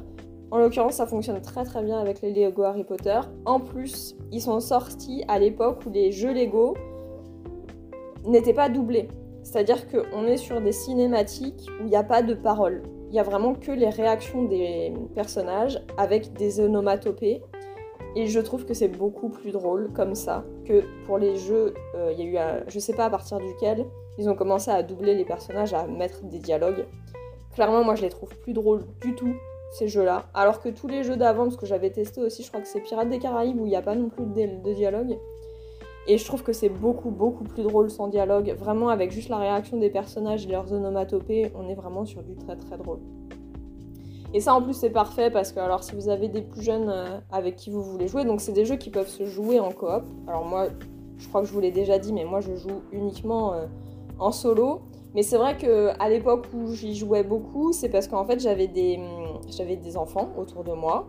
En 0.50 0.58
l'occurrence, 0.58 0.94
ça 0.94 1.06
fonctionne 1.06 1.40
très 1.42 1.64
très 1.64 1.82
bien 1.82 1.98
avec 1.98 2.22
les 2.22 2.32
Lego 2.32 2.62
Harry 2.62 2.84
Potter. 2.84 3.20
En 3.44 3.60
plus, 3.60 4.16
ils 4.32 4.40
sont 4.40 4.60
sortis 4.60 5.24
à 5.28 5.38
l'époque 5.38 5.80
où 5.86 5.90
les 5.90 6.12
jeux 6.12 6.32
Lego 6.32 6.74
n'étaient 8.24 8.54
pas 8.54 8.68
doublés. 8.68 9.08
C'est-à-dire 9.42 9.86
qu'on 9.88 10.24
est 10.24 10.36
sur 10.36 10.60
des 10.60 10.72
cinématiques 10.72 11.68
où 11.80 11.84
il 11.84 11.88
n'y 11.88 11.96
a 11.96 12.04
pas 12.04 12.22
de 12.22 12.34
parole. 12.34 12.82
Il 13.10 13.14
y 13.14 13.18
a 13.18 13.22
vraiment 13.22 13.54
que 13.54 13.70
les 13.70 13.88
réactions 13.88 14.44
des 14.44 14.92
personnages 15.14 15.80
avec 15.96 16.32
des 16.32 16.60
onomatopées. 16.60 17.42
Et 18.14 18.26
je 18.26 18.40
trouve 18.40 18.64
que 18.64 18.74
c'est 18.74 18.88
beaucoup 18.88 19.28
plus 19.28 19.52
drôle 19.52 19.92
comme 19.92 20.14
ça 20.14 20.44
que 20.64 20.84
pour 21.06 21.18
les 21.18 21.36
jeux. 21.36 21.74
Euh, 21.94 22.12
il 22.16 22.30
y 22.30 22.38
a 22.38 22.60
eu, 22.60 22.62
je 22.68 22.78
sais 22.78 22.94
pas 22.94 23.04
à 23.04 23.10
partir 23.10 23.38
duquel, 23.38 23.84
ils 24.18 24.28
ont 24.28 24.34
commencé 24.34 24.70
à 24.70 24.82
doubler 24.82 25.14
les 25.14 25.24
personnages, 25.24 25.74
à 25.74 25.86
mettre 25.86 26.24
des 26.24 26.38
dialogues. 26.38 26.86
Clairement, 27.54 27.84
moi 27.84 27.94
je 27.94 28.02
les 28.02 28.10
trouve 28.10 28.34
plus 28.40 28.52
drôles 28.52 28.84
du 29.00 29.14
tout, 29.14 29.34
ces 29.72 29.88
jeux-là. 29.88 30.26
Alors 30.34 30.60
que 30.60 30.68
tous 30.68 30.88
les 30.88 31.02
jeux 31.02 31.16
d'avant, 31.16 31.44
parce 31.44 31.56
que 31.56 31.66
j'avais 31.66 31.90
testé 31.90 32.20
aussi, 32.20 32.42
je 32.42 32.48
crois 32.48 32.60
que 32.60 32.68
c'est 32.68 32.80
Pirates 32.80 33.08
des 33.08 33.18
Caraïbes 33.18 33.60
où 33.60 33.66
il 33.66 33.70
n'y 33.70 33.76
a 33.76 33.82
pas 33.82 33.94
non 33.94 34.08
plus 34.08 34.24
de, 34.24 34.72
dialogue. 34.74 35.18
Et 36.08 36.18
je 36.18 36.24
trouve 36.24 36.42
que 36.42 36.52
c'est 36.52 36.68
beaucoup, 36.68 37.10
beaucoup 37.10 37.44
plus 37.44 37.62
drôle 37.62 37.90
sans 37.90 38.06
dialogue. 38.06 38.54
Vraiment, 38.58 38.90
avec 38.90 39.10
juste 39.10 39.28
la 39.28 39.38
réaction 39.38 39.76
des 39.76 39.90
personnages 39.90 40.46
et 40.46 40.50
leurs 40.50 40.72
onomatopées, 40.72 41.50
on 41.56 41.68
est 41.68 41.74
vraiment 41.74 42.04
sur 42.04 42.22
du 42.22 42.36
très, 42.36 42.56
très 42.56 42.78
drôle. 42.78 43.00
Et 44.32 44.40
ça, 44.40 44.54
en 44.54 44.62
plus, 44.62 44.74
c'est 44.74 44.90
parfait 44.90 45.30
parce 45.30 45.52
que, 45.52 45.58
alors, 45.58 45.82
si 45.82 45.94
vous 45.94 46.08
avez 46.08 46.28
des 46.28 46.42
plus 46.42 46.62
jeunes 46.62 46.90
euh, 46.90 47.18
avec 47.32 47.56
qui 47.56 47.70
vous 47.70 47.82
voulez 47.82 48.06
jouer, 48.06 48.24
donc 48.24 48.40
c'est 48.40 48.52
des 48.52 48.64
jeux 48.64 48.76
qui 48.76 48.90
peuvent 48.90 49.08
se 49.08 49.24
jouer 49.24 49.58
en 49.58 49.72
coop. 49.72 50.04
Alors, 50.28 50.44
moi, 50.44 50.68
je 51.18 51.28
crois 51.28 51.40
que 51.40 51.48
je 51.48 51.52
vous 51.52 51.60
l'ai 51.60 51.72
déjà 51.72 51.98
dit, 51.98 52.12
mais 52.12 52.24
moi, 52.24 52.40
je 52.40 52.54
joue 52.54 52.82
uniquement 52.92 53.54
euh, 53.54 53.66
en 54.18 54.32
solo. 54.32 54.82
Mais 55.14 55.22
c'est 55.22 55.38
vrai 55.38 55.56
qu'à 55.56 56.08
l'époque 56.08 56.46
où 56.54 56.72
j'y 56.72 56.94
jouais 56.94 57.22
beaucoup, 57.22 57.72
c'est 57.72 57.88
parce 57.88 58.06
qu'en 58.06 58.24
fait, 58.24 58.40
j'avais 58.40 58.66
des, 58.66 58.98
enfants 59.96 60.30
autour 60.36 60.64
de 60.64 60.72
moi. 60.72 61.08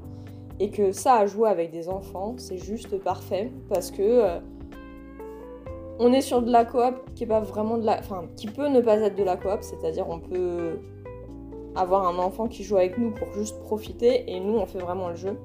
Et 0.59 0.71
que 0.71 0.91
ça, 0.91 1.15
à 1.15 1.25
jouer 1.27 1.49
avec 1.49 1.71
des 1.71 1.87
enfants, 1.87 2.35
c'est 2.37 2.57
juste 2.57 2.97
parfait. 2.97 3.51
Parce 3.69 3.91
que. 3.91 4.01
Euh, 4.01 4.39
on 5.99 6.13
est 6.13 6.21
sur 6.21 6.43
de 6.43 6.51
la 6.51 6.63
coop 6.63 6.95
qui 7.15 7.27
qui 8.35 8.47
peut 8.47 8.67
ne 8.67 8.81
pas 8.81 8.97
être 8.97 9.15
de 9.15 9.23
la 9.23 9.35
coop, 9.35 9.57
c'est-à-dire 9.61 10.07
on 10.07 10.19
peut 10.19 10.79
avoir 11.75 12.07
un 12.07 12.17
enfant 12.17 12.47
qui 12.47 12.63
joue 12.63 12.77
avec 12.77 12.97
nous 12.97 13.11
pour 13.11 13.31
juste 13.33 13.59
profiter 13.61 14.31
et 14.31 14.39
nous 14.39 14.57
on 14.57 14.65
fait 14.65 14.79
vraiment 14.79 15.09
le 15.09 15.15
jeu. 15.15 15.37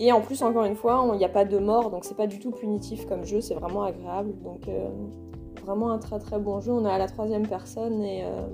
Et 0.00 0.10
en 0.10 0.20
plus, 0.20 0.42
encore 0.42 0.64
une 0.64 0.74
fois, 0.74 1.08
il 1.12 1.18
n'y 1.18 1.24
a 1.24 1.28
pas 1.28 1.44
de 1.44 1.58
mort, 1.58 1.90
donc 1.90 2.04
c'est 2.04 2.16
pas 2.16 2.26
du 2.26 2.40
tout 2.40 2.50
punitif 2.50 3.06
comme 3.06 3.24
jeu, 3.24 3.40
c'est 3.40 3.54
vraiment 3.54 3.84
agréable. 3.84 4.32
Donc 4.42 4.66
euh, 4.68 4.88
vraiment 5.64 5.90
un 5.90 5.98
très 5.98 6.18
très 6.18 6.38
bon 6.38 6.60
jeu. 6.60 6.72
On 6.72 6.84
est 6.86 6.90
à 6.90 6.98
la 6.98 7.08
troisième 7.08 7.46
personne 7.46 8.02
et 8.02 8.24
euh, 8.24 8.46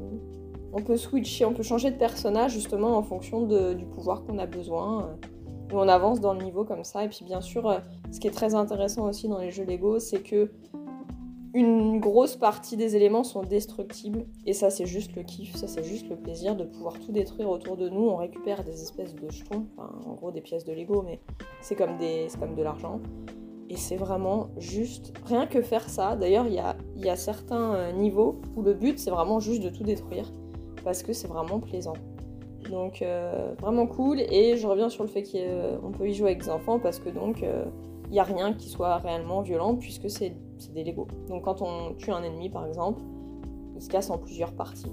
on 0.73 0.83
peut 0.83 0.97
switcher, 0.97 1.45
on 1.45 1.53
peut 1.53 1.63
changer 1.63 1.91
de 1.91 1.97
personnage 1.97 2.53
justement 2.53 2.97
en 2.97 3.03
fonction 3.03 3.43
du 3.43 3.85
pouvoir 3.85 4.25
qu'on 4.25 4.39
a 4.39 4.47
besoin. 4.47 5.11
Et 5.71 5.75
on 5.75 5.89
avance 5.89 6.21
dans 6.21 6.35
le 6.35 6.43
niveau 6.43 6.65
comme 6.65 6.85
ça. 6.85 7.05
Et 7.05 7.09
puis 7.09 7.25
bien 7.25 7.41
sûr, 7.41 7.69
euh, 7.69 7.79
ce 8.11 8.21
qui 8.21 8.27
est 8.27 8.33
très 8.33 8.55
intéressant 8.55 9.09
aussi 9.09 9.29
dans 9.29 9.39
les 9.39 9.51
jeux 9.51 9.65
Lego, 9.65 9.99
c'est 9.99 10.23
que 10.23 10.51
une 11.53 11.99
grosse 11.99 12.37
partie 12.37 12.77
des 12.77 12.95
éléments 12.95 13.25
sont 13.25 13.43
destructibles 13.43 14.25
et 14.47 14.53
ça 14.53 14.71
c'est 14.71 14.87
juste 14.87 15.17
le 15.17 15.25
kiff, 15.25 15.57
ça 15.57 15.67
c'est 15.67 15.83
juste 15.83 16.09
le 16.09 16.15
plaisir 16.15 16.55
de 16.55 16.63
pouvoir 16.63 16.97
tout 17.01 17.11
détruire 17.11 17.51
autour 17.51 17.77
de 17.77 17.89
nous. 17.89 18.03
On 18.03 18.17
récupère 18.17 18.63
des 18.63 18.81
espèces 18.83 19.17
de 19.17 19.29
jetons, 19.29 19.67
enfin, 19.77 19.91
en 20.07 20.15
gros 20.15 20.31
des 20.31 20.41
pièces 20.41 20.65
de 20.65 20.73
Lego, 20.73 21.03
mais 21.03 21.21
c'est 21.61 21.75
comme, 21.75 21.97
des, 21.99 22.29
comme 22.39 22.55
de 22.55 22.63
l'argent. 22.63 23.01
Et 23.71 23.77
c'est 23.77 23.97
vraiment 23.97 24.49
juste 24.59 25.13
rien 25.27 25.47
que 25.47 25.63
faire 25.63 25.89
ça. 25.89 26.17
D'ailleurs, 26.17 26.47
il 26.47 26.55
y 26.55 27.09
a, 27.09 27.17
certains 27.17 27.75
euh, 27.75 27.93
niveaux 27.93 28.41
où 28.57 28.63
le 28.63 28.75
but 28.75 28.99
c'est 28.99 29.11
vraiment 29.11 29.41
juste 29.41 29.63
de 29.63 29.69
tout 29.71 29.85
détruire 29.85 30.31
parce 30.85 31.03
que 31.03 31.13
c'est 31.13 31.29
vraiment 31.29 31.61
plaisant. 31.61 31.95
Donc 32.69 33.03
euh, 33.03 33.55
vraiment 33.61 33.87
cool 33.87 34.21
et 34.21 34.57
je 34.57 34.67
reviens 34.67 34.89
sur 34.89 35.03
le 35.03 35.09
fait 35.09 35.23
qu'on 35.23 35.93
peut 35.93 36.09
y 36.09 36.15
jouer 36.15 36.31
avec 36.31 36.43
des 36.43 36.51
enfants 36.51 36.79
parce 36.79 36.99
que 36.99 37.09
donc 37.09 37.43
euh, 37.43 37.65
il 38.07 38.13
n'y 38.13 38.21
a 38.21 38.25
rien 38.25 38.53
qui 38.53 38.69
soit 38.69 38.97
réellement 38.99 39.41
violent 39.41 39.77
puisque 39.77 40.11
c'est 40.11 40.35
des 40.75 40.85
Lego. 40.85 41.09
Donc 41.29 41.45
quand 41.45 41.63
on 41.63 41.95
tue 41.95 42.11
un 42.11 42.23
ennemi 42.23 42.51
par 42.51 42.67
exemple, 42.67 43.03
il 43.77 43.83
se 43.83 43.89
casse 43.89 44.11
en 44.11 44.19
plusieurs 44.19 44.53
parties. 44.53 44.93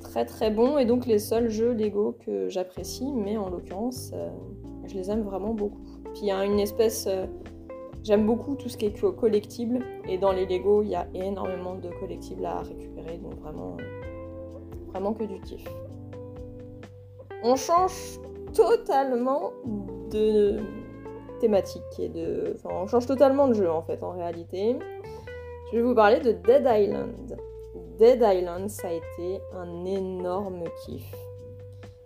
Très 0.00 0.24
très 0.24 0.50
bon 0.50 0.78
et 0.78 0.84
donc 0.84 1.06
les 1.06 1.18
seuls 1.18 1.48
jeux 1.48 1.72
Lego 1.72 2.16
que 2.24 2.48
j'apprécie, 2.48 3.12
mais 3.12 3.36
en 3.36 3.50
l'occurrence 3.50 4.12
euh, 4.14 4.30
je 4.86 4.94
les 4.94 5.10
aime 5.10 5.22
vraiment 5.22 5.52
beaucoup. 5.52 5.80
Puis 6.12 6.22
il 6.22 6.28
y 6.28 6.32
a 6.32 6.44
une 6.44 6.60
espèce... 6.60 7.08
J'aime 8.08 8.24
beaucoup 8.24 8.54
tout 8.54 8.70
ce 8.70 8.78
qui 8.78 8.86
est 8.86 9.16
collectible 9.16 9.84
et 10.08 10.16
dans 10.16 10.32
les 10.32 10.46
Lego 10.46 10.80
il 10.80 10.88
y 10.88 10.94
a 10.94 11.06
énormément 11.12 11.74
de 11.74 11.90
collectibles 12.00 12.46
à 12.46 12.60
récupérer 12.60 13.18
donc 13.18 13.34
vraiment, 13.40 13.76
vraiment 14.86 15.12
que 15.12 15.24
du 15.24 15.38
kiff. 15.42 15.68
On 17.42 17.54
change 17.54 18.18
totalement 18.54 19.52
de, 20.10 20.56
thématique 21.38 21.82
et 21.98 22.08
de. 22.08 22.54
Enfin, 22.54 22.70
on 22.82 22.86
change 22.86 23.04
totalement 23.04 23.46
de 23.46 23.52
jeu 23.52 23.70
en 23.70 23.82
fait 23.82 24.02
en 24.02 24.12
réalité. 24.12 24.78
Je 25.70 25.76
vais 25.76 25.82
vous 25.82 25.94
parler 25.94 26.20
de 26.20 26.32
Dead 26.32 26.66
Island. 26.66 27.36
Dead 27.98 28.24
Island, 28.26 28.70
ça 28.70 28.88
a 28.88 28.92
été 28.92 29.42
un 29.54 29.84
énorme 29.84 30.64
kiff. 30.82 31.14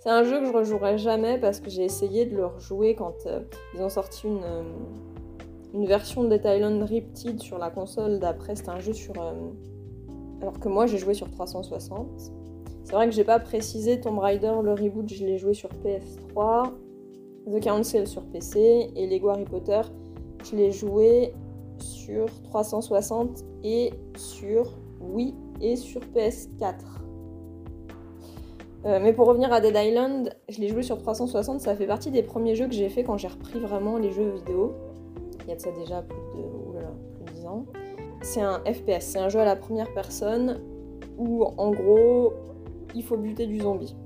C'est 0.01 0.11
un 0.11 0.25
jeu 0.25 0.41
que 0.41 0.47
je 0.47 0.53
rejouerai 0.53 0.99
jamais 0.99 1.39
parce 1.39 1.61
que 1.61 1.71
j'ai 1.71 1.85
essayé 1.85 2.27
de 2.27 2.35
le 2.35 2.47
rejouer 2.47 2.97
quand 2.97 3.25
euh, 3.27 3.43
ils 3.73 3.81
ont 3.81 3.89
sorti 3.89 4.27
une, 4.27 4.43
euh, 4.43 4.65
une 5.75 5.87
version 5.87 6.25
de 6.25 6.29
Dead 6.29 6.43
Island 6.45 6.83
Riptide 6.83 7.41
sur 7.41 7.59
la 7.59 7.71
console 7.71 8.19
d'après. 8.19 8.57
C'était 8.57 8.71
un 8.71 8.81
jeu 8.81 8.93
sur. 8.93 9.15
Euh, 9.21 9.33
alors 10.41 10.59
que 10.59 10.69
moi 10.69 10.87
j'ai 10.87 10.99
joué 10.99 11.15
sur 11.15 11.31
360. 11.31 12.07
C'est 12.85 12.93
vrai 12.93 13.09
que 13.09 13.15
j'ai 13.15 13.25
pas 13.25 13.39
précisé 13.39 14.01
Tomb 14.01 14.19
Raider, 14.19 14.53
le 14.63 14.73
reboot, 14.73 15.09
je 15.09 15.25
l'ai 15.25 15.39
joué 15.39 15.55
sur 15.55 15.71
PS3. 15.85 16.73
The 17.51 17.61
Council 17.63 18.07
sur 18.07 18.23
PC 18.27 18.91
et 18.95 19.07
Lego 19.07 19.29
Harry 19.29 19.45
Potter, 19.45 19.81
je 20.45 20.55
l'ai 20.55 20.71
joué 20.71 21.33
sur 21.79 22.27
360 22.45 23.45
et 23.65 23.93
sur 24.17 24.79
Wii 25.01 25.35
et 25.61 25.75
sur 25.75 26.01
PS4. 26.15 26.75
Euh, 28.85 28.99
mais 29.01 29.13
pour 29.13 29.27
revenir 29.27 29.53
à 29.53 29.61
Dead 29.61 29.77
Island, 29.77 30.35
je 30.49 30.61
l'ai 30.61 30.69
joué 30.69 30.83
sur 30.83 30.99
360, 30.99 31.61
ça 31.61 31.75
fait 31.75 31.87
partie 31.87 32.11
des 32.11 32.23
premiers 32.23 32.55
jeux 32.55 32.67
que 32.67 32.75
j'ai 32.75 32.89
fait 32.89 33.05
quand 33.05 33.17
j'ai 33.17 33.29
repris 33.29 33.59
vraiment 33.59 33.97
les 33.97 34.13
jeux 34.13 34.31
vidéo. 34.31 34.75
Il 35.43 35.49
y 35.49 35.53
a 35.53 35.57
de 35.57 35.61
ça 35.61 35.71
déjà 35.73 36.03
plus 36.03 36.17
de, 36.17 37.15
plus 37.15 37.25
de 37.25 37.39
10 37.41 37.47
ans. 37.47 37.67
C'est 38.23 38.41
un 38.41 38.61
FPS, 38.61 39.01
c'est 39.01 39.19
un 39.19 39.29
jeu 39.29 39.41
à 39.41 39.45
la 39.45 39.57
première 39.57 39.93
personne 39.93 40.61
où 41.19 41.45
en 41.45 41.71
gros 41.71 42.33
il 42.95 43.03
faut 43.03 43.17
buter 43.17 43.47
du 43.47 43.61
zombie. 43.61 43.97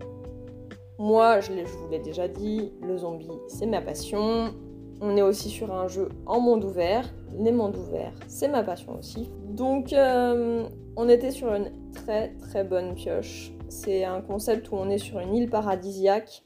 Moi, 0.99 1.41
je, 1.41 1.53
vous 1.53 1.89
l'ai 1.91 1.99
déjà 1.99 2.27
dit, 2.27 2.73
le 2.83 2.97
zombie, 2.97 3.29
c'est 3.49 3.67
ma 3.67 3.83
passion. 3.83 4.55
On 5.03 5.15
est 5.15 5.23
aussi 5.23 5.51
sur 5.51 5.75
un 5.75 5.89
jeu 5.89 6.09
en 6.25 6.41
monde 6.41 6.65
ouvert. 6.65 7.05
Les 7.39 7.53
mondes 7.53 7.77
ouverts, 7.77 8.15
c'est 8.29 8.49
ma 8.49 8.63
passion 8.63 8.99
aussi. 8.99 9.29
Donc, 9.51 9.93
euh, 9.93 10.67
on 10.97 11.09
était 11.11 11.33
sur 11.33 11.53
une 11.55 11.71
très 11.93 12.31
très 12.37 12.65
bonne 12.65 12.95
pioche. 12.95 13.53
C'est 13.69 14.05
un 14.05 14.23
concept 14.23 14.71
où 14.71 14.77
on 14.77 14.89
est 14.89 14.99
sur 14.99 15.19
une 15.19 15.35
île 15.35 15.51
paradisiaque 15.51 16.45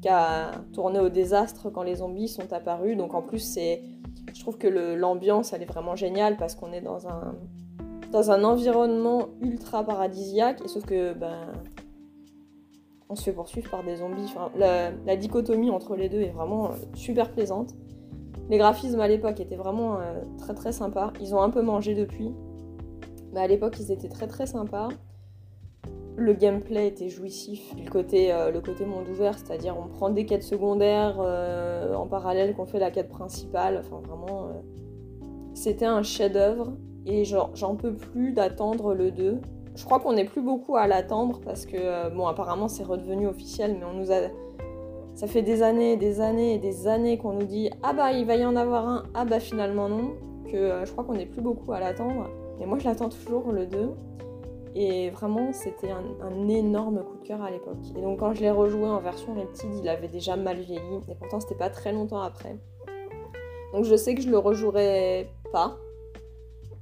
qui 0.00 0.08
a 0.08 0.52
tourné 0.72 1.00
au 1.00 1.08
désastre 1.08 1.68
quand 1.70 1.82
les 1.82 1.96
zombies 1.96 2.28
sont 2.28 2.52
apparus. 2.52 2.96
Donc, 2.96 3.14
en 3.14 3.22
plus, 3.22 3.40
c'est, 3.40 3.82
je 4.34 4.40
trouve 4.40 4.58
que 4.58 4.68
l'ambiance, 4.68 5.52
elle 5.52 5.62
est 5.62 5.66
vraiment 5.66 5.96
géniale 5.96 6.36
parce 6.36 6.54
qu'on 6.54 6.72
est 6.72 6.80
dans 6.80 7.08
un, 7.08 7.34
dans 8.12 8.30
un 8.30 8.44
environnement 8.44 9.28
ultra 9.40 9.84
paradisiaque. 9.84 10.60
Et 10.64 10.68
sauf 10.68 10.84
que, 10.84 11.14
ben, 11.14 11.52
on 13.08 13.16
se 13.16 13.24
fait 13.24 13.32
poursuivre 13.32 13.70
par 13.70 13.82
des 13.82 13.96
zombies. 13.96 14.32
la, 14.56 15.16
dichotomie 15.16 15.70
entre 15.70 15.96
les 15.96 16.08
deux 16.08 16.20
est 16.20 16.30
vraiment 16.30 16.66
euh, 16.66 16.74
super 16.94 17.30
plaisante. 17.32 17.74
Les 18.48 18.58
graphismes 18.58 19.00
à 19.00 19.08
l'époque 19.08 19.40
étaient 19.40 19.56
vraiment 19.56 20.00
euh, 20.00 20.22
très 20.38 20.54
très 20.54 20.72
sympas. 20.72 21.12
Ils 21.20 21.34
ont 21.34 21.42
un 21.42 21.50
peu 21.50 21.62
mangé 21.62 21.94
depuis. 21.94 22.32
Mais 23.32 23.40
à 23.40 23.46
l'époque, 23.46 23.76
ils 23.80 23.92
étaient 23.92 24.08
très 24.08 24.26
très 24.26 24.46
sympas. 24.46 24.88
Le 26.16 26.32
gameplay 26.34 26.88
était 26.88 27.08
jouissif. 27.08 27.74
Le 27.82 27.90
côté, 27.90 28.32
euh, 28.32 28.50
le 28.50 28.60
côté 28.60 28.84
monde 28.84 29.08
ouvert, 29.08 29.38
c'est-à-dire 29.38 29.76
on 29.78 29.88
prend 29.88 30.10
des 30.10 30.26
quêtes 30.26 30.42
secondaires 30.42 31.18
en 31.18 32.06
parallèle 32.06 32.54
qu'on 32.54 32.66
fait 32.66 32.78
la 32.78 32.90
quête 32.90 33.08
principale. 33.08 33.80
Enfin, 33.80 34.00
vraiment, 34.06 34.48
c'était 35.54 35.86
un 35.86 36.02
chef-d'œuvre. 36.02 36.72
Et 37.06 37.24
j'en 37.24 37.76
peux 37.76 37.94
plus 37.94 38.32
d'attendre 38.32 38.94
le 38.94 39.10
2. 39.10 39.40
Je 39.74 39.84
crois 39.84 40.00
qu'on 40.00 40.12
n'est 40.12 40.24
plus 40.24 40.42
beaucoup 40.42 40.76
à 40.76 40.86
l'attendre 40.86 41.40
parce 41.44 41.64
que, 41.64 41.76
euh, 41.76 42.10
bon, 42.10 42.26
apparemment 42.26 42.68
c'est 42.68 42.82
redevenu 42.82 43.26
officiel, 43.26 43.76
mais 43.78 43.84
on 43.84 43.94
nous 43.94 44.12
a. 44.12 44.28
Ça 45.14 45.26
fait 45.26 45.42
des 45.42 45.62
années, 45.62 45.96
des 45.96 46.20
années 46.20 46.54
et 46.54 46.58
des 46.58 46.86
années 46.86 47.18
qu'on 47.18 47.32
nous 47.32 47.46
dit 47.46 47.70
Ah 47.82 47.92
bah 47.92 48.12
il 48.12 48.26
va 48.26 48.36
y 48.36 48.44
en 48.44 48.56
avoir 48.56 48.88
un, 48.88 49.04
ah 49.14 49.24
bah 49.24 49.40
finalement 49.40 49.88
non, 49.88 50.12
que 50.50 50.56
euh, 50.56 50.84
je 50.84 50.92
crois 50.92 51.04
qu'on 51.04 51.14
n'est 51.14 51.26
plus 51.26 51.40
beaucoup 51.40 51.72
à 51.72 51.80
l'attendre. 51.80 52.28
Mais 52.58 52.66
moi 52.66 52.78
je 52.78 52.84
l'attends 52.84 53.08
toujours 53.08 53.52
le 53.52 53.66
2. 53.66 53.90
Et 54.74 55.10
vraiment, 55.10 55.52
c'était 55.52 55.90
un, 55.90 56.48
énorme 56.48 57.02
coup 57.02 57.16
de 57.16 57.26
cœur 57.26 57.42
à 57.42 57.50
l'époque. 57.50 57.78
Et 57.96 58.00
donc, 58.00 58.20
quand 58.20 58.34
je 58.34 58.40
l'ai 58.40 58.50
rejoué 58.50 58.84
en 58.84 59.00
version 59.00 59.34
Reptide, 59.34 59.70
il 59.82 59.88
avait 59.88 60.08
déjà 60.08 60.36
mal 60.36 60.58
vieilli. 60.58 61.00
Et 61.08 61.14
pourtant, 61.14 61.40
c'était 61.40 61.56
pas 61.56 61.70
très 61.70 61.92
longtemps 61.92 62.20
après. 62.20 62.56
Donc, 63.72 63.84
je 63.84 63.96
sais 63.96 64.14
que 64.14 64.22
je 64.22 64.30
le 64.30 64.38
rejouerai 64.38 65.28
pas. 65.52 65.76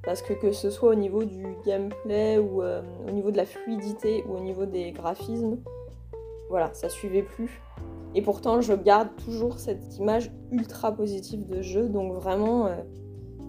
Parce 0.05 0.23
que 0.23 0.33
que 0.33 0.53
ce 0.53 0.71
soit 0.71 0.91
au 0.91 0.95
niveau 0.95 1.25
du 1.25 1.45
gameplay 1.67 2.39
ou 2.39 2.63
euh, 2.63 2.83
au 3.07 3.11
niveau 3.11 3.31
de 3.31 3.37
la 3.37 3.45
fluidité 3.45 4.25
ou 4.29 4.37
au 4.37 4.41
niveau 4.41 4.65
des 4.65 4.93
graphismes, 4.93 5.59
voilà, 6.49 6.73
ça 6.73 6.89
suivait 6.89 7.23
plus. 7.23 7.61
Et 8.15 8.23
pourtant, 8.23 8.61
je 8.61 8.73
garde 8.73 9.09
toujours 9.25 9.59
cette 9.59 9.97
image 9.99 10.31
ultra 10.51 10.93
positive 10.93 11.45
de 11.45 11.61
jeu, 11.63 11.89
donc 11.89 12.15
vraiment, 12.15 12.67
euh, 12.67 12.77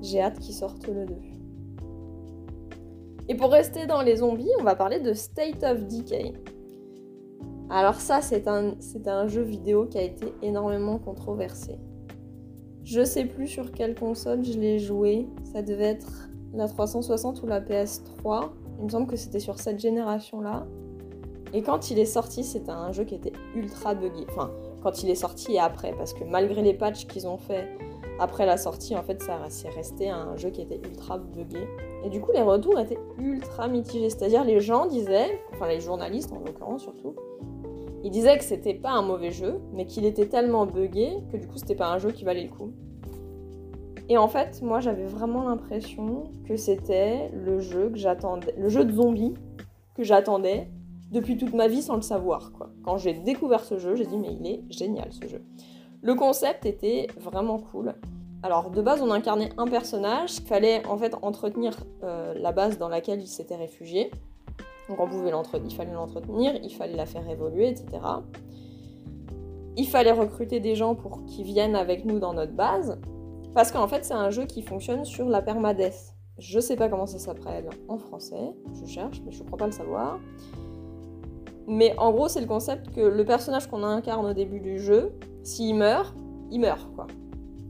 j'ai 0.02 0.22
hâte 0.22 0.40
qu'il 0.40 0.54
sorte 0.54 0.88
le 0.88 1.06
2. 1.06 1.16
Et 3.30 3.36
pour 3.36 3.52
rester 3.52 3.86
dans 3.86 4.02
les 4.02 4.18
zombies, 4.18 4.50
on 4.60 4.64
va 4.64 4.76
parler 4.76 5.00
de 5.00 5.14
State 5.14 5.64
of 5.64 5.86
Decay. 5.86 6.34
Alors 7.70 8.02
ça, 8.02 8.22
c'est 8.22 8.48
un, 8.48 9.28
jeu 9.28 9.44
vidéo 9.44 9.86
qui 9.86 10.00
a 10.00 10.02
été 10.02 10.34
énormément 10.42 10.98
controversé. 10.98 11.78
Je 12.84 13.06
sais 13.06 13.26
plus 13.26 13.48
sur 13.48 13.72
quelle 13.72 13.94
console 13.94 14.44
je 14.44 14.58
l'ai 14.58 14.80
joué, 14.80 15.28
ça 15.54 15.62
devait 15.62 15.86
être 15.86 16.30
la 16.54 16.68
360 16.68 17.44
ou 17.44 17.46
la 17.46 17.62
PS3. 17.62 18.50
Il 18.80 18.86
me 18.86 18.90
semble 18.90 19.06
que 19.06 19.16
c'était 19.16 19.40
sur 19.40 19.60
cette 19.60 19.80
génération-là. 19.80 20.66
Et 21.54 21.62
quand 21.62 21.92
il 21.92 22.00
est 22.00 22.06
sorti, 22.06 22.44
c'était 22.44 22.72
un 22.72 22.92
jeu 22.92 23.04
qui 23.04 23.14
était 23.14 23.34
ultra 23.54 23.94
buggy. 23.94 24.26
Enfin, 24.30 24.50
quand 24.82 25.04
il 25.04 25.10
est 25.12 25.16
sorti 25.16 25.54
et 25.54 25.60
après, 25.60 25.94
parce 25.94 26.14
que 26.14 26.24
malgré 26.24 26.64
les 26.64 26.74
patchs 26.74 27.06
qu'ils 27.06 27.28
ont 27.28 27.38
fait, 27.38 27.68
après 28.20 28.46
la 28.46 28.58
sortie, 28.58 28.96
en 28.96 29.04
fait, 29.04 29.22
ça 29.22 29.40
c'est 29.50 29.70
resté 29.70 30.10
un 30.10 30.36
jeu 30.36 30.50
qui 30.50 30.62
était 30.62 30.80
ultra 30.86 31.18
buggé. 31.18 31.68
Et 32.04 32.10
du 32.10 32.22
coup, 32.22 32.32
les 32.32 32.42
retours 32.42 32.80
étaient 32.80 33.00
ultra 33.18 33.68
mitigés. 33.68 34.10
C'est-à-dire, 34.10 34.44
les 34.44 34.60
gens 34.60 34.86
disaient, 34.86 35.42
enfin 35.54 35.68
les 35.68 35.80
journalistes 35.80 36.32
en 36.34 36.40
l'occurrence 36.40 36.84
surtout, 36.84 37.16
ils 38.04 38.12
disaient 38.12 38.38
que 38.38 38.44
c'était 38.44 38.74
pas 38.74 38.92
un 38.92 39.02
mauvais 39.02 39.32
jeu, 39.32 39.60
mais 39.74 39.86
qu'il 39.86 40.06
était 40.06 40.28
tellement 40.28 40.66
buggé 40.66 41.18
que 41.32 41.38
du 41.38 41.48
coup, 41.48 41.58
c'était 41.58 41.76
pas 41.76 41.92
un 41.92 41.98
jeu 41.98 42.12
qui 42.12 42.24
valait 42.24 42.44
le 42.44 42.50
coup. 42.50 42.72
Et 44.08 44.18
en 44.18 44.28
fait, 44.28 44.62
moi, 44.62 44.80
j'avais 44.80 45.06
vraiment 45.06 45.48
l'impression 45.48 46.24
que 46.46 46.58
c'était 46.58 47.30
le 47.30 47.60
jeu 47.60 47.90
que 47.90 47.98
j'attendais, 47.98 48.54
le 48.58 48.68
jeu 48.68 48.84
de 48.84 48.92
zombies 48.92 49.36
que 49.96 50.04
j'attendais 50.04 50.70
depuis 51.12 51.38
toute 51.38 51.54
ma 51.54 51.68
vie 51.68 51.82
sans 51.82 51.96
le 51.96 52.02
savoir. 52.02 52.52
Quand 52.84 52.98
j'ai 52.98 53.14
découvert 53.14 53.64
ce 53.64 53.78
jeu, 53.78 53.96
j'ai 53.96 54.06
dit 54.06 54.18
mais 54.18 54.34
il 54.40 54.48
est 54.48 54.62
génial 54.70 55.12
ce 55.12 55.28
jeu. 55.28 55.44
Le 56.02 56.16
concept 56.16 56.66
était 56.66 57.08
vraiment 57.18 57.60
cool. 57.60 57.94
Alors 58.42 58.70
de 58.70 58.82
base 58.82 59.02
on 59.02 59.12
incarnait 59.12 59.50
un 59.58 59.68
personnage, 59.68 60.38
il 60.38 60.46
fallait 60.46 60.86
en 60.88 60.98
fait 60.98 61.14
entretenir 61.22 61.74
euh, 62.04 62.34
la 62.36 62.54
base 62.54 62.78
dans 62.78 62.88
laquelle 62.88 63.20
il 63.20 63.28
s'était 63.28 63.58
réfugié. 63.58 64.12
On 64.88 64.96
pouvait 64.96 65.32
il 65.66 65.76
fallait 65.76 65.94
l'entretenir, 65.94 66.56
il 66.64 66.74
fallait 66.74 66.96
la 66.96 67.06
faire 67.06 67.30
évoluer, 67.30 67.68
etc. 67.68 68.02
Il 69.76 69.88
fallait 69.88 70.14
recruter 70.14 70.60
des 70.60 70.76
gens 70.76 70.96
pour 70.96 71.26
qu'ils 71.26 71.46
viennent 71.46 71.76
avec 71.76 72.06
nous 72.06 72.18
dans 72.18 72.34
notre 72.34 72.54
base. 72.54 73.00
Parce 73.54 73.72
qu'en 73.72 73.88
fait 73.88 74.06
c'est 74.06 74.14
un 74.14 74.30
jeu 74.30 74.46
qui 74.46 74.62
fonctionne 74.62 75.04
sur 75.04 75.28
la 75.28 75.42
permadeath. 75.42 76.16
Je 76.38 76.62
sais 76.62 76.78
pas 76.78 76.88
comment 76.88 77.08
ça 77.08 77.20
s'appelle 77.20 77.70
en 77.90 77.98
français, 77.98 78.56
je 78.74 78.86
cherche, 78.90 79.22
mais 79.26 79.34
je 79.34 79.44
crois 79.44 79.58
pas 79.58 79.66
le 79.66 79.74
savoir. 79.74 80.18
Mais 81.70 81.94
en 82.00 82.12
gros, 82.12 82.28
c'est 82.28 82.42
le 82.42 82.48
concept 82.48 82.90
que 82.96 83.00
le 83.00 83.24
personnage 83.24 83.68
qu'on 83.68 83.84
incarne 83.84 84.26
au 84.26 84.34
début 84.34 84.60
du 84.60 84.80
jeu, 84.80 85.12
s'il 85.44 85.76
meurt, 85.76 86.16
il 86.50 86.60
meurt, 86.60 86.90
quoi. 86.96 87.06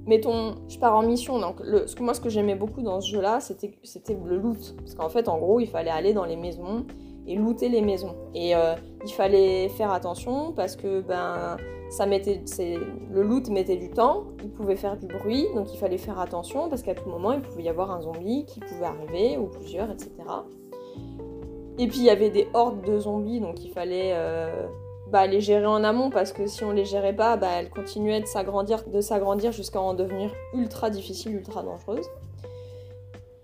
Mettons, 0.07 0.55
je 0.69 0.79
pars 0.79 0.95
en 0.95 1.03
mission, 1.03 1.37
donc 1.37 1.59
ce 1.61 1.95
que, 1.95 2.01
moi, 2.01 2.13
ce 2.13 2.21
que 2.21 2.29
j'aimais 2.29 2.55
beaucoup 2.55 2.81
dans 2.81 3.01
ce 3.01 3.11
jeu-là, 3.11 3.41
c'était, 3.41 3.77
le 4.25 4.37
loot. 4.37 4.73
Parce 4.77 4.95
qu'en 4.95 5.09
fait, 5.09 5.27
en 5.27 5.37
gros, 5.37 5.59
il 5.59 5.67
fallait 5.67 5.91
aller 5.91 6.13
dans 6.13 6.23
les 6.23 6.37
maisons 6.37 6.85
et 7.27 7.35
looter 7.35 7.67
les 7.67 7.81
maisons. 7.81 8.15
Et 8.33 8.55
euh, 8.55 8.73
il 9.05 9.11
fallait 9.11 9.67
faire 9.69 9.91
attention 9.91 10.53
parce 10.53 10.77
que 10.77 11.01
ben, 11.01 11.57
le 11.99 13.21
loot 13.21 13.49
mettait 13.49 13.75
du 13.75 13.89
temps, 13.89 14.23
il 14.41 14.49
pouvait 14.49 14.77
faire 14.77 14.97
du 14.97 15.07
bruit, 15.07 15.45
donc 15.53 15.71
il 15.73 15.77
fallait 15.77 15.97
faire 15.97 16.19
attention 16.19 16.69
parce 16.69 16.81
qu'à 16.81 16.95
tout 16.95 17.09
moment, 17.09 17.33
il 17.33 17.41
pouvait 17.41 17.63
y 17.63 17.69
avoir 17.69 17.91
un 17.91 18.01
zombie 18.01 18.45
qui 18.45 18.61
pouvait 18.61 18.85
arriver, 18.85 19.37
ou 19.37 19.47
plusieurs, 19.47 19.91
etc. 19.91 20.11
Et 21.79 21.87
puis 21.87 21.99
il 21.99 22.03
y 22.03 22.09
avait 22.09 22.29
des 22.29 22.49
hordes 22.53 22.85
de 22.85 22.99
zombies, 22.99 23.39
donc 23.39 23.63
il 23.63 23.71
fallait 23.71 24.11
euh, 24.13 24.67
bah, 25.09 25.25
les 25.27 25.39
gérer 25.39 25.65
en 25.65 25.85
amont 25.85 26.09
parce 26.09 26.33
que 26.33 26.45
si 26.45 26.65
on 26.65 26.71
les 26.71 26.83
gérait 26.83 27.15
pas, 27.15 27.37
bah, 27.37 27.47
elles 27.57 27.69
continuaient 27.69 28.19
de 28.19 28.25
s'agrandir, 28.25 29.53
jusqu'à 29.53 29.79
en 29.79 29.93
devenir 29.93 30.29
ultra 30.53 30.89
difficiles, 30.89 31.35
ultra 31.35 31.63
dangereuses. 31.63 32.09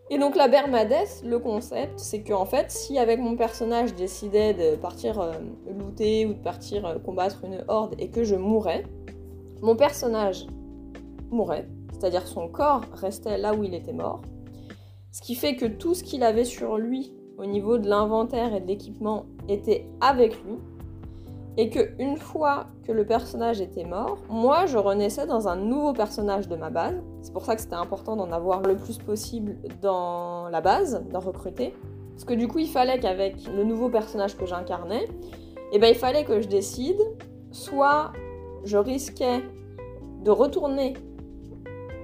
Et 0.10 0.18
donc 0.18 0.36
la 0.36 0.50
Bermadès, 0.50 1.24
le 1.24 1.40
concept, 1.40 1.98
c'est 1.98 2.24
qu'en 2.24 2.44
fait, 2.44 2.72
si 2.72 3.00
avec 3.00 3.22
mon 3.22 3.38
personnage 3.38 3.92
je 3.92 3.96
décidais 3.96 4.54
de 4.54 4.76
partir 4.76 5.22
euh, 5.22 5.32
looter 5.74 6.26
ou 6.26 6.34
de 6.34 6.40
partir 6.40 6.86
euh, 6.86 7.00
combattre 7.00 7.46
une 7.46 7.64
horde 7.70 7.96
et 8.00 8.10
que 8.10 8.26
je 8.26 8.36
mourais, 8.36 8.84
mon 9.62 9.78
personnage 9.78 10.46
mourait, 11.32 11.70
c'est-à-dire 11.94 12.28
son 12.28 12.50
corps 12.50 12.84
restait 12.92 13.38
là 13.38 13.54
où 13.54 13.64
il 13.64 13.74
était 13.74 13.94
mort, 13.94 14.22
ce 15.14 15.22
qui 15.22 15.36
fait 15.36 15.56
que 15.56 15.66
tout 15.66 15.94
ce 15.94 16.04
qu'il 16.04 16.22
avait 16.22 16.44
sur 16.44 16.78
lui 16.78 17.14
au 17.38 17.46
niveau 17.46 17.78
de 17.78 17.88
l'inventaire 17.88 18.54
et 18.54 18.62
de 18.62 18.68
l'équipement 18.68 19.26
était 19.50 19.88
avec 20.02 20.34
lui. 20.44 20.58
Et 21.58 21.70
que 21.70 21.92
une 22.00 22.18
fois 22.18 22.68
que 22.86 22.92
le 22.92 23.06
personnage 23.06 23.62
était 23.62 23.86
mort, 23.86 24.18
moi 24.30 24.66
je 24.66 24.78
renaissais 24.78 25.26
dans 25.26 25.48
un 25.48 25.56
nouveau 25.56 25.94
personnage 25.94 26.50
de 26.50 26.56
ma 26.58 26.70
base. 26.70 27.02
C'est 27.22 27.32
pour 27.32 27.46
ça 27.46 27.56
que 27.56 27.62
c'était 27.62 27.76
important 27.76 28.18
d'en 28.18 28.32
avoir 28.32 28.62
le 28.62 28.76
plus 28.76 28.98
possible 28.98 29.56
dans 29.82 30.50
la 30.50 30.60
base, 30.60 31.04
d'en 31.12 31.22
recruter. 31.22 31.74
Parce 32.12 32.26
que 32.26 32.34
du 32.34 32.48
coup, 32.48 32.60
il 32.60 32.68
fallait 32.68 33.00
qu'avec 33.00 33.48
le 33.48 33.64
nouveau 33.64 33.90
personnage 33.90 34.38
que 34.38 34.46
j'incarnais, 34.46 35.08
eh 35.72 35.80
ben, 35.80 35.88
il 35.88 35.96
fallait 35.96 36.26
que 36.26 36.42
je 36.42 36.48
décide 36.48 37.00
soit 37.52 38.12
je 38.66 38.78
risquais 38.78 39.42
de 40.24 40.32
retourner 40.32 40.94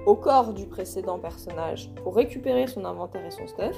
au 0.06 0.14
corps 0.14 0.52
du 0.52 0.66
précédent 0.66 1.18
personnage 1.18 1.90
pour 2.02 2.14
récupérer 2.16 2.66
son 2.66 2.84
inventaire 2.84 3.24
et 3.24 3.30
son 3.30 3.46
stuff, 3.46 3.76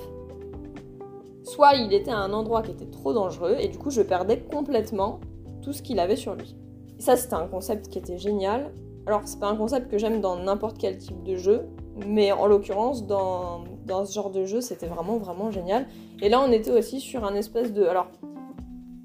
soit 1.45 1.75
il 1.75 1.93
était 1.93 2.11
à 2.11 2.19
un 2.19 2.33
endroit 2.33 2.63
qui 2.63 2.73
était 2.73 2.87
trop 2.87 3.13
dangereux 3.13 3.57
et 3.61 3.69
du 3.69 3.79
coup 3.79 3.91
je 3.91 4.03
perdais 4.03 4.41
complètement 4.41 5.21
tout 5.63 5.73
ce 5.73 5.83
qu'il 5.83 6.01
avait 6.01 6.17
sur 6.17 6.35
lui. 6.35 6.57
Ça 6.99 7.17
c'était 7.17 7.35
un 7.35 7.47
concept 7.47 7.89
qui 7.89 7.99
était 7.99 8.19
génial. 8.19 8.73
Alors 9.07 9.21
c'est 9.25 9.39
pas 9.39 9.49
un 9.49 9.57
concept 9.57 9.91
que 9.91 9.99
j'aime 9.99 10.21
dans 10.21 10.37
n'importe 10.37 10.79
quel 10.79 10.97
type 10.97 11.23
de 11.23 11.37
jeu, 11.37 11.67
mais 12.07 12.33
en 12.33 12.47
l'occurrence 12.47 13.07
dans, 13.07 13.65
dans 13.85 14.07
ce 14.07 14.15
genre 14.15 14.31
de 14.31 14.47
jeu 14.47 14.61
c'était 14.61 14.87
vraiment 14.87 15.19
vraiment 15.19 15.51
génial. 15.51 15.87
Et 16.23 16.29
là 16.29 16.41
on 16.41 16.51
était 16.51 16.71
aussi 16.71 17.01
sur 17.01 17.25
un 17.25 17.35
espèce 17.35 17.73
de... 17.73 17.85
Alors 17.85 18.09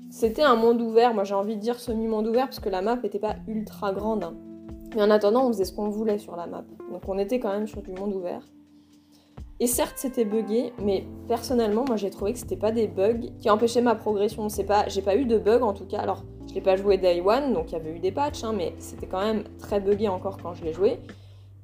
c'était 0.10 0.44
un 0.44 0.56
monde 0.56 0.82
ouvert, 0.82 1.14
moi 1.14 1.26
j'ai 1.26 1.36
envie 1.36 1.56
de 1.56 1.62
dire 1.62 1.80
semi-monde 1.80 2.28
ouvert 2.28 2.46
parce 2.46 2.60
que 2.60 2.70
la 2.70 2.82
map 2.82 2.96
n'était 2.96 3.20
pas 3.20 3.36
ultra 3.48 3.92
grande. 3.92 4.24
Hein. 4.24 4.34
Mais 4.96 5.02
en 5.02 5.12
attendant 5.12 5.46
on 5.46 5.50
faisait 5.50 5.66
ce 5.66 5.74
qu'on 5.74 5.90
voulait 5.90 6.18
sur 6.18 6.38
la 6.38 6.48
map. 6.48 6.64
Donc 6.92 7.02
on 7.08 7.18
était 7.18 7.40
quand 7.40 7.52
même 7.52 7.68
sur 7.68 7.82
du 7.82 7.92
monde 7.92 8.16
ouvert. 8.16 8.42
Et 9.62 9.68
certes, 9.68 9.96
c'était 9.98 10.24
buggé, 10.24 10.72
mais 10.82 11.06
personnellement, 11.28 11.84
moi 11.86 11.98
j'ai 11.98 12.10
trouvé 12.10 12.32
que 12.32 12.40
c'était 12.40 12.56
pas 12.56 12.72
des 12.72 12.88
bugs 12.88 13.28
qui 13.40 13.50
empêchaient 13.50 13.82
ma 13.82 13.96
progression. 13.96 14.48
Pas, 14.66 14.88
j'ai 14.88 15.02
pas 15.02 15.18
eu 15.18 15.26
de 15.26 15.38
bugs 15.38 15.62
en 15.62 15.74
tout 15.74 15.86
cas. 15.86 16.00
Alors, 16.00 16.24
je 16.48 16.54
l'ai 16.54 16.62
pas 16.62 16.78
joué 16.78 16.98
day 16.98 17.22
one, 17.22 17.54
donc 17.54 17.72
il 17.72 17.74
y 17.74 17.76
avait 17.76 17.92
eu 17.92 18.00
des 18.00 18.12
patchs, 18.12 18.44
hein, 18.44 18.54
mais 18.56 18.74
c'était 18.80 19.08
quand 19.08 19.20
même 19.20 19.44
très 19.58 19.82
buggé 19.82 20.08
encore 20.08 20.38
quand 20.38 20.54
je 20.54 20.64
l'ai 20.64 20.74
joué. 20.74 21.00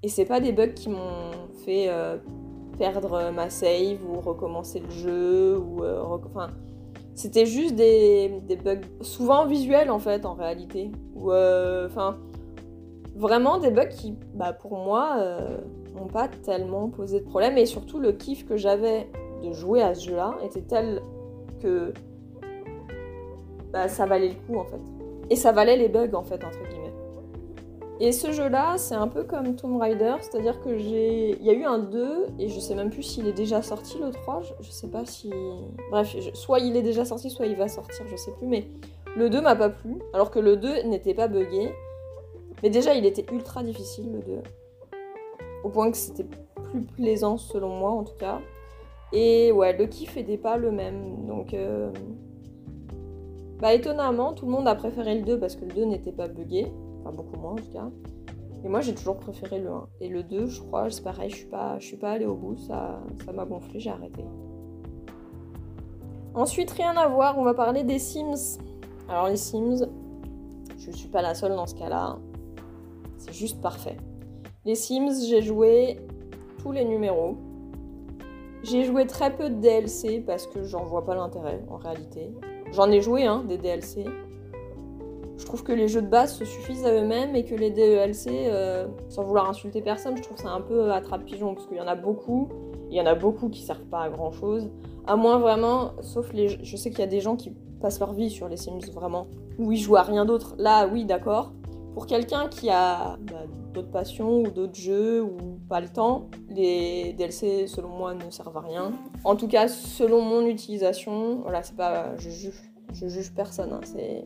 Et 0.03 0.09
c'est 0.09 0.25
pas 0.25 0.41
des 0.41 0.51
bugs 0.51 0.73
qui 0.73 0.89
m'ont 0.89 1.31
fait 1.63 1.85
euh, 1.87 2.17
perdre 2.77 3.31
ma 3.31 3.49
save 3.49 3.99
ou 4.05 4.19
recommencer 4.19 4.81
le 4.81 4.89
jeu 4.89 5.57
ou 5.57 5.83
euh, 5.83 6.03
enfin. 6.03 6.51
C'était 7.15 7.45
juste 7.45 7.75
des, 7.75 8.41
bugs 8.61 8.81
souvent 8.99 9.45
visuels 9.45 9.89
en 9.89 9.99
fait 9.99 10.25
en 10.25 10.33
réalité. 10.33 10.91
Ou 11.15 11.31
euh, 11.31 11.87
enfin 11.87 12.17
vraiment 13.15 13.57
des 13.57 13.71
bugs 13.71 13.85
qui, 13.85 14.15
bah, 14.33 14.53
pour 14.53 14.77
moi, 14.77 15.17
n'ont 15.95 16.07
pas 16.07 16.27
tellement 16.27 16.89
posé 16.89 17.19
de 17.19 17.25
problème. 17.25 17.57
Et 17.57 17.65
surtout, 17.65 17.99
le 17.99 18.11
kiff 18.11 18.45
que 18.45 18.57
j'avais 18.57 19.09
de 19.43 19.51
jouer 19.53 19.81
à 19.81 19.93
ce 19.93 20.09
jeu-là 20.09 20.35
était 20.43 20.61
tel 20.61 21.01
que 21.61 21.93
bah, 23.71 23.87
ça 23.87 24.05
valait 24.05 24.29
le 24.29 24.35
coup 24.47 24.59
en 24.59 24.65
fait. 24.65 24.79
Et 25.29 25.35
ça 25.35 25.51
valait 25.51 25.77
les 25.77 25.89
bugs 25.89 26.13
en 26.13 26.23
fait, 26.23 26.43
entre 26.43 26.59
guillemets. 26.69 26.93
Et 27.99 28.11
ce 28.11 28.31
jeu-là, 28.33 28.75
c'est 28.77 28.95
un 28.95 29.07
peu 29.07 29.23
comme 29.23 29.55
Tomb 29.55 29.77
Raider, 29.77 30.15
c'est-à-dire 30.19 30.59
que 30.61 30.77
j'ai. 30.77 31.37
Il 31.39 31.45
y 31.45 31.49
a 31.49 31.53
eu 31.53 31.63
un 31.63 31.79
2, 31.79 32.27
et 32.39 32.49
je 32.49 32.59
sais 32.59 32.75
même 32.75 32.89
plus 32.89 33.03
s'il 33.03 33.25
est 33.27 33.33
déjà 33.33 33.61
sorti 33.61 33.97
le 33.99 34.11
3, 34.11 34.41
je, 34.59 34.69
sais 34.69 34.89
pas 34.89 35.05
si. 35.05 35.31
Bref, 35.91 36.13
soit 36.33 36.59
il 36.59 36.75
est 36.75 36.81
déjà 36.81 37.05
sorti, 37.05 37.29
soit 37.29 37.45
il 37.45 37.55
va 37.55 37.69
sortir, 37.69 38.05
je 38.07 38.17
sais 38.17 38.31
plus, 38.31 38.47
mais 38.47 38.67
le 39.15 39.29
2 39.29 39.39
m'a 39.39 39.55
pas 39.55 39.69
plu, 39.69 39.99
alors 40.13 40.29
que 40.29 40.39
le 40.39 40.57
2 40.57 40.83
n'était 40.83 41.13
pas 41.13 41.29
buggé. 41.29 41.73
Mais 42.63 42.69
déjà, 42.69 42.93
il 42.95 43.05
était 43.05 43.25
ultra 43.31 43.63
difficile 43.63 44.11
le 44.11 44.19
2 44.19 44.41
au 45.65 45.69
point 45.69 45.89
que 45.89 45.97
c'était 45.97 46.27
plus 46.55 46.81
plaisant 46.83 47.37
selon 47.37 47.75
moi 47.75 47.89
en 47.89 48.03
tout 48.03 48.15
cas. 48.19 48.39
Et 49.11 49.51
ouais, 49.51 49.75
le 49.75 49.87
kiff 49.87 50.15
n'était 50.15 50.37
pas 50.37 50.57
le 50.57 50.71
même. 50.71 51.25
Donc, 51.25 51.53
euh, 51.53 51.91
bah 53.59 53.73
étonnamment, 53.73 54.33
tout 54.33 54.45
le 54.45 54.51
monde 54.51 54.67
a 54.67 54.75
préféré 54.75 55.15
le 55.15 55.25
2 55.25 55.39
parce 55.39 55.55
que 55.55 55.65
le 55.65 55.73
2 55.73 55.85
n'était 55.85 56.11
pas 56.11 56.27
buggé. 56.27 56.71
Enfin, 56.99 57.11
beaucoup 57.11 57.37
moins 57.37 57.53
en 57.53 57.55
tout 57.55 57.71
cas. 57.73 57.89
Et 58.63 58.67
moi, 58.67 58.81
j'ai 58.81 58.93
toujours 58.93 59.17
préféré 59.17 59.59
le 59.59 59.69
1. 59.69 59.87
Et 60.01 60.09
le 60.09 60.23
2, 60.23 60.47
je 60.47 60.61
crois, 60.61 60.89
c'est 60.89 61.03
pareil, 61.03 61.29
je 61.29 61.35
suis 61.35 61.45
pas, 61.47 61.79
je 61.79 61.85
suis 61.85 61.97
pas 61.97 62.11
allée 62.11 62.25
au 62.25 62.35
bout, 62.35 62.57
ça, 62.57 63.01
m'a 63.33 63.45
gonflé, 63.45 63.79
j'ai 63.79 63.91
arrêté. 63.91 64.23
Ensuite, 66.33 66.71
rien 66.71 66.95
à 66.97 67.07
voir, 67.07 67.39
on 67.39 67.43
va 67.43 67.53
parler 67.53 67.83
des 67.83 67.99
Sims. 67.99 68.59
Alors 69.07 69.29
les 69.29 69.37
Sims, 69.37 69.87
je 70.77 70.91
suis 70.91 71.07
pas 71.07 71.21
la 71.21 71.33
seule 71.33 71.55
dans 71.55 71.67
ce 71.67 71.75
cas-là. 71.75 72.17
C'est 73.25 73.33
juste 73.33 73.59
parfait. 73.59 73.97
Les 74.65 74.75
Sims, 74.75 75.25
j'ai 75.27 75.41
joué 75.41 75.97
tous 76.61 76.71
les 76.71 76.85
numéros. 76.85 77.37
J'ai 78.63 78.83
joué 78.83 79.07
très 79.07 79.35
peu 79.35 79.49
de 79.49 79.55
DLC 79.55 80.23
parce 80.25 80.45
que 80.45 80.63
j'en 80.63 80.85
vois 80.85 81.05
pas 81.05 81.15
l'intérêt 81.15 81.63
en 81.69 81.77
réalité. 81.77 82.31
J'en 82.71 82.91
ai 82.91 83.01
joué 83.01 83.25
hein, 83.25 83.43
des 83.47 83.57
DLC. 83.57 84.05
Je 85.37 85.45
trouve 85.45 85.63
que 85.63 85.71
les 85.71 85.87
jeux 85.87 86.01
de 86.01 86.07
base 86.07 86.35
se 86.35 86.45
suffisent 86.45 86.85
à 86.85 86.93
eux-mêmes 86.93 87.35
et 87.35 87.43
que 87.43 87.55
les 87.55 87.71
DLC, 87.71 88.45
euh, 88.47 88.87
sans 89.09 89.23
vouloir 89.23 89.49
insulter 89.49 89.81
personne, 89.81 90.15
je 90.17 90.23
trouve 90.23 90.37
ça 90.37 90.49
un 90.49 90.61
peu 90.61 90.91
attrape-pigeon 90.91 91.55
parce 91.55 91.67
qu'il 91.67 91.77
y 91.77 91.81
en 91.81 91.87
a 91.87 91.95
beaucoup. 91.95 92.49
Il 92.89 92.95
y 92.95 93.01
en 93.01 93.05
a 93.05 93.15
beaucoup 93.15 93.49
qui 93.49 93.61
servent 93.61 93.85
pas 93.85 94.01
à 94.01 94.09
grand 94.09 94.31
chose. 94.31 94.69
À 95.07 95.15
moins 95.15 95.39
vraiment, 95.39 95.93
sauf 96.01 96.31
les. 96.33 96.63
Je 96.63 96.77
sais 96.77 96.89
qu'il 96.89 96.99
y 96.99 97.03
a 97.03 97.07
des 97.07 97.21
gens 97.21 97.35
qui 97.35 97.51
passent 97.81 97.99
leur 97.99 98.13
vie 98.13 98.29
sur 98.29 98.47
les 98.47 98.57
Sims 98.57 98.91
vraiment, 98.93 99.27
où 99.59 99.71
ils 99.71 99.77
jouent 99.77 99.97
à 99.97 100.03
rien 100.03 100.25
d'autre. 100.25 100.55
Là, 100.57 100.87
oui, 100.87 101.05
d'accord. 101.05 101.51
Pour 101.95 102.07
quelqu'un 102.07 102.49
qui 102.49 102.69
a 102.69 103.17
bah, 103.21 103.45
d'autres 103.73 103.89
passions 103.89 104.41
ou 104.41 104.49
d'autres 104.49 104.75
jeux 104.75 105.23
ou 105.23 105.37
pas 105.69 105.79
le 105.79 105.87
temps, 105.87 106.27
les 106.49 107.13
DLC 107.13 107.67
selon 107.67 107.87
moi 107.87 108.13
ne 108.13 108.29
servent 108.29 108.57
à 108.57 108.59
rien. 108.59 108.91
En 109.23 109.37
tout 109.37 109.47
cas, 109.47 109.69
selon 109.69 110.21
mon 110.21 110.45
utilisation, 110.45 111.37
voilà, 111.37 111.63
c'est 111.63 111.77
pas, 111.77 112.17
je 112.17 112.29
juge, 112.29 113.31
personne. 113.33 113.71
Hein, 113.71 113.79
c'est 113.85 114.25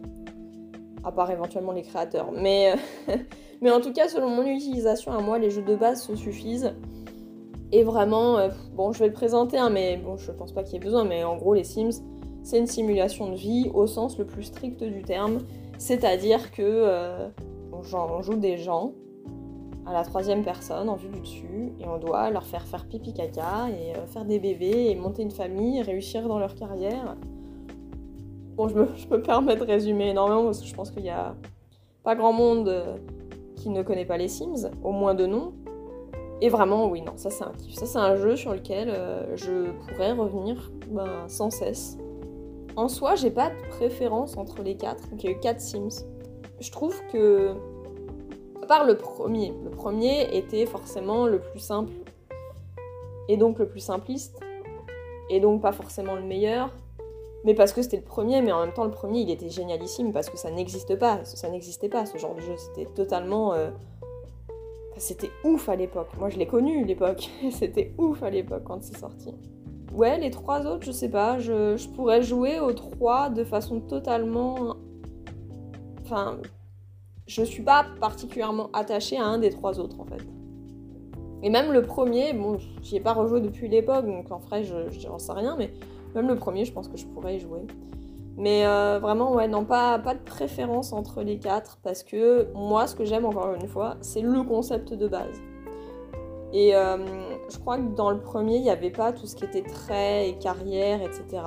à 1.03 1.11
part 1.11 1.29
éventuellement 1.29 1.71
les 1.71 1.83
créateurs. 1.83 2.31
Mais, 2.31 2.73
mais 3.61 3.69
en 3.69 3.81
tout 3.81 3.93
cas, 3.93 4.07
selon 4.07 4.29
mon 4.29 4.47
utilisation 4.47 5.11
à 5.11 5.21
moi, 5.21 5.37
les 5.37 5.51
jeux 5.51 5.61
de 5.61 5.75
base 5.75 6.01
se 6.01 6.15
suffisent. 6.15 6.73
Et 7.71 7.83
vraiment, 7.83 8.39
euh, 8.39 8.49
bon, 8.73 8.93
je 8.93 8.99
vais 8.99 9.07
le 9.07 9.13
présenter, 9.13 9.59
hein, 9.59 9.69
mais 9.69 9.97
bon, 9.97 10.17
je 10.17 10.31
pense 10.31 10.53
pas 10.53 10.63
qu'il 10.63 10.73
y 10.73 10.77
ait 10.77 10.83
besoin, 10.83 11.03
mais 11.03 11.23
en 11.23 11.37
gros, 11.37 11.53
les 11.53 11.63
Sims, 11.63 12.01
c'est 12.41 12.57
une 12.57 12.65
simulation 12.65 13.29
de 13.29 13.35
vie 13.35 13.69
au 13.75 13.85
sens 13.85 14.17
le 14.17 14.25
plus 14.25 14.45
strict 14.45 14.83
du 14.83 15.03
terme. 15.03 15.37
C'est-à-dire 15.77 16.51
que 16.51 16.63
euh, 16.63 17.29
on 17.93 18.21
joue 18.21 18.35
des 18.35 18.57
gens 18.57 18.93
à 19.85 19.93
la 19.93 20.03
troisième 20.03 20.43
personne 20.43 20.87
en 20.89 20.95
vue 20.95 21.09
du 21.09 21.19
dessus 21.19 21.73
et 21.79 21.87
on 21.87 21.97
doit 21.97 22.29
leur 22.29 22.45
faire 22.45 22.65
faire 22.67 22.85
pipi 22.85 23.13
caca 23.13 23.69
et 23.69 23.95
euh, 23.95 24.05
faire 24.05 24.25
des 24.25 24.39
bébés 24.39 24.89
et 24.89 24.95
monter 24.95 25.23
une 25.23 25.31
famille 25.31 25.79
et 25.79 25.81
réussir 25.81 26.27
dans 26.27 26.37
leur 26.37 26.55
carrière. 26.55 27.15
Bon, 28.55 28.67
je 28.67 28.75
me, 28.75 29.21
permets 29.21 29.55
de 29.55 29.63
résumer 29.63 30.09
énormément 30.09 30.43
parce 30.45 30.61
que 30.61 30.67
je 30.67 30.75
pense 30.75 30.91
qu'il 30.91 31.03
n'y 31.03 31.09
a 31.09 31.35
pas 32.03 32.15
grand 32.15 32.33
monde 32.33 32.99
qui 33.55 33.69
ne 33.69 33.83
connaît 33.83 34.05
pas 34.05 34.17
les 34.17 34.27
Sims, 34.27 34.69
au 34.83 34.91
moins 34.91 35.15
de 35.15 35.25
nom. 35.25 35.53
Et 36.41 36.49
vraiment, 36.49 36.87
oui, 36.87 37.01
non, 37.01 37.13
ça 37.17 37.29
c'est 37.29 37.43
un 37.43 37.51
kiff. 37.51 37.75
Ça 37.75 37.85
c'est 37.85 37.97
un 37.97 38.15
jeu 38.15 38.35
sur 38.35 38.53
lequel 38.53 38.89
euh, 38.89 39.35
je 39.35 39.71
pourrais 39.71 40.13
revenir 40.13 40.71
ben, 40.89 41.27
sans 41.27 41.49
cesse. 41.49 41.97
En 42.75 42.87
soi, 42.87 43.15
j'ai 43.15 43.31
pas 43.31 43.49
de 43.49 43.69
préférence 43.69 44.37
entre 44.37 44.61
les 44.63 44.77
quatre. 44.77 45.09
Donc 45.09 45.23
il 45.23 45.29
y 45.29 45.33
a 45.33 45.35
eu 45.35 45.39
quatre 45.39 45.59
Sims. 45.59 46.05
Je 46.59 46.71
trouve 46.71 46.95
que, 47.11 47.53
à 48.61 48.65
part 48.65 48.85
le 48.85 48.97
premier, 48.97 49.53
le 49.63 49.69
premier 49.69 50.35
était 50.35 50.65
forcément 50.65 51.25
le 51.25 51.39
plus 51.39 51.59
simple 51.59 51.93
et 53.27 53.37
donc 53.37 53.59
le 53.59 53.67
plus 53.67 53.79
simpliste 53.79 54.39
et 55.29 55.39
donc 55.39 55.61
pas 55.61 55.71
forcément 55.71 56.15
le 56.15 56.23
meilleur. 56.23 56.71
Mais 57.45 57.53
parce 57.53 57.71
que 57.71 57.81
c'était 57.81 57.97
le 57.97 58.03
premier, 58.03 58.41
mais 58.41 58.51
en 58.51 58.59
même 58.59 58.73
temps 58.73 58.83
le 58.83 58.91
premier 58.91 59.21
il 59.21 59.31
était 59.31 59.49
génialissime 59.49 60.11
parce 60.11 60.29
que 60.29 60.37
ça 60.37 60.51
n'existe 60.51 60.97
pas, 60.97 61.23
ça 61.23 61.49
n'existait 61.49 61.87
pas 61.87 62.05
ce 62.05 62.17
genre 62.17 62.35
de 62.35 62.41
jeu, 62.41 62.55
c'était 62.57 62.85
totalement 62.91 63.53
euh, 63.53 63.69
c'était 64.99 65.31
ouf 65.43 65.69
à 65.69 65.75
l'époque. 65.75 66.09
Moi, 66.19 66.29
je 66.29 66.37
l'ai 66.37 66.45
connu 66.45 66.83
l'époque. 66.83 67.29
c'était 67.51 67.93
ouf 67.97 68.21
à 68.21 68.29
l'époque 68.29 68.63
quand 68.65 68.83
c'est 68.83 68.97
sorti. 68.97 69.33
Ouais, 69.93 70.19
les 70.19 70.29
trois 70.29 70.67
autres, 70.67 70.85
je 70.85 70.91
sais 70.91 71.09
pas. 71.09 71.39
Je, 71.39 71.87
pourrais 71.89 72.21
jouer 72.21 72.59
aux 72.59 72.73
trois 72.73 73.29
de 73.29 73.43
façon 73.43 73.79
totalement. 73.79 74.75
Enfin, 76.11 76.37
je 77.27 77.43
suis 77.43 77.61
pas 77.61 77.85
particulièrement 78.01 78.71
attachée 78.73 79.17
à 79.17 79.25
un 79.25 79.37
des 79.37 79.51
trois 79.51 79.79
autres 79.79 79.99
en 79.99 80.05
fait. 80.05 80.25
Et 81.43 81.51
même 81.51 81.71
le 81.71 81.83
premier, 81.83 82.33
bon, 82.33 82.57
j'y 82.81 82.95
ai 82.97 82.99
pas 82.99 83.13
rejoué 83.13 83.41
depuis 83.41 83.69
l'époque, 83.69 84.07
donc 84.07 84.31
en 84.31 84.39
vrai, 84.39 84.63
je 84.63 84.89
j'en 84.89 85.19
sais 85.19 85.31
rien, 85.33 85.55
mais 85.55 85.71
même 86.15 86.27
le 86.27 86.35
premier, 86.35 86.65
je 86.65 86.73
pense 86.73 86.87
que 86.87 86.97
je 86.97 87.05
pourrais 87.05 87.35
y 87.35 87.39
jouer. 87.39 87.61
Mais 88.37 88.65
euh, 88.65 88.97
vraiment, 88.99 89.33
ouais, 89.35 89.47
non, 89.47 89.65
pas, 89.65 89.99
pas 89.99 90.15
de 90.15 90.19
préférence 90.19 90.93
entre 90.93 91.21
les 91.21 91.37
quatre, 91.37 91.77
parce 91.83 92.01
que 92.01 92.47
moi, 92.55 92.87
ce 92.87 92.95
que 92.95 93.05
j'aime, 93.05 93.25
encore 93.25 93.53
une 93.53 93.67
fois, 93.67 93.97
c'est 94.01 94.21
le 94.21 94.41
concept 94.41 94.93
de 94.93 95.07
base. 95.07 95.39
Et 96.51 96.75
euh, 96.75 96.97
je 97.49 97.57
crois 97.59 97.77
que 97.77 97.95
dans 97.95 98.09
le 98.09 98.19
premier, 98.19 98.55
il 98.55 98.63
n'y 98.63 98.71
avait 98.71 98.89
pas 98.89 99.13
tout 99.13 99.27
ce 99.27 99.35
qui 99.35 99.45
était 99.45 99.61
trait 99.61 100.29
et 100.29 100.37
carrière, 100.39 101.01
etc. 101.03 101.43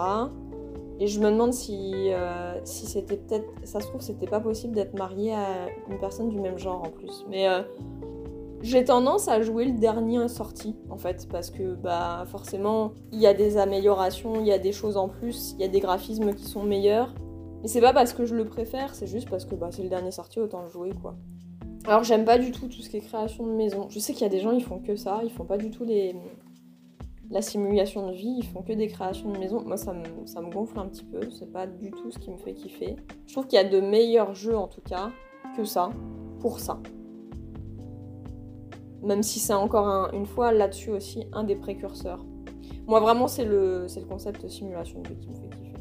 Et 1.00 1.06
je 1.06 1.20
me 1.20 1.30
demande 1.30 1.52
si, 1.52 1.92
euh, 2.12 2.60
si 2.64 2.86
c'était 2.86 3.16
peut-être. 3.16 3.46
Ça 3.64 3.80
se 3.80 3.88
trouve, 3.88 4.00
c'était 4.00 4.26
pas 4.26 4.40
possible 4.40 4.74
d'être 4.74 4.96
marié 4.96 5.34
à 5.34 5.66
une 5.90 5.98
personne 5.98 6.28
du 6.28 6.38
même 6.38 6.58
genre 6.58 6.82
en 6.82 6.90
plus. 6.90 7.24
Mais 7.28 7.46
j'ai 8.62 8.84
tendance 8.84 9.26
à 9.26 9.42
jouer 9.42 9.64
le 9.64 9.72
dernier 9.72 10.28
sorti, 10.28 10.76
en 10.88 10.96
fait, 10.96 11.26
parce 11.28 11.50
que 11.50 11.74
bah 11.74 12.24
forcément, 12.28 12.92
il 13.10 13.20
y 13.20 13.26
a 13.26 13.34
des 13.34 13.56
améliorations, 13.56 14.34
il 14.40 14.46
y 14.46 14.52
a 14.52 14.58
des 14.58 14.72
choses 14.72 14.96
en 14.96 15.08
plus, 15.08 15.54
il 15.58 15.62
y 15.62 15.64
a 15.64 15.68
des 15.68 15.80
graphismes 15.80 16.32
qui 16.32 16.44
sont 16.44 16.62
meilleurs. 16.62 17.12
Et 17.64 17.68
c'est 17.68 17.80
pas 17.80 17.92
parce 17.92 18.12
que 18.12 18.24
je 18.24 18.34
le 18.34 18.44
préfère, 18.44 18.94
c'est 18.94 19.06
juste 19.06 19.28
parce 19.28 19.44
que 19.44 19.54
bah, 19.54 19.68
c'est 19.70 19.82
le 19.82 19.88
dernier 19.88 20.10
sorti, 20.10 20.38
autant 20.40 20.62
le 20.62 20.70
jouer, 20.70 20.92
quoi. 21.00 21.16
Alors 21.86 22.04
j'aime 22.04 22.24
pas 22.24 22.38
du 22.38 22.52
tout 22.52 22.68
tout 22.68 22.80
ce 22.80 22.88
qui 22.88 22.98
est 22.98 23.00
création 23.00 23.44
de 23.44 23.52
maison. 23.52 23.88
Je 23.88 23.98
sais 23.98 24.12
qu'il 24.12 24.22
y 24.22 24.26
a 24.26 24.28
des 24.28 24.40
gens, 24.40 24.52
ils 24.52 24.62
font 24.62 24.78
que 24.78 24.94
ça, 24.94 25.20
ils 25.24 25.32
font 25.32 25.44
pas 25.44 25.58
du 25.58 25.70
tout 25.70 25.84
les... 25.84 26.14
la 27.30 27.42
simulation 27.42 28.08
de 28.08 28.12
vie, 28.14 28.34
ils 28.38 28.46
font 28.46 28.62
que 28.62 28.72
des 28.72 28.88
créations 28.88 29.30
de 29.30 29.38
maison. 29.38 29.62
Moi, 29.64 29.76
ça 29.76 29.92
me, 29.92 30.50
gonfle 30.50 30.78
un 30.78 30.86
petit 30.86 31.04
peu, 31.04 31.20
c'est 31.30 31.50
pas 31.50 31.66
du 31.66 31.90
tout 31.90 32.10
ce 32.10 32.18
qui 32.18 32.30
me 32.30 32.36
fait 32.36 32.54
kiffer. 32.54 32.96
Je 33.26 33.32
trouve 33.32 33.46
qu'il 33.46 33.56
y 33.56 33.60
a 33.60 33.68
de 33.68 33.80
meilleurs 33.80 34.34
jeux, 34.34 34.56
en 34.56 34.68
tout 34.68 34.82
cas, 34.82 35.10
que 35.56 35.64
ça, 35.64 35.90
pour 36.40 36.60
ça. 36.60 36.80
Même 39.02 39.22
si 39.22 39.40
c'est 39.40 39.54
encore 39.54 40.12
une 40.12 40.26
fois 40.26 40.52
là-dessus 40.52 40.90
aussi 40.90 41.24
un 41.32 41.42
des 41.42 41.56
précurseurs. 41.56 42.24
Moi 42.86 43.00
vraiment 43.00 43.28
c'est 43.28 43.44
le, 43.44 43.86
concept 44.08 44.46
simulation 44.48 45.00
de 45.00 45.08
vie 45.08 45.16
qui 45.16 45.28
me 45.28 45.34
fait 45.34 45.48
kiffer. 45.48 45.72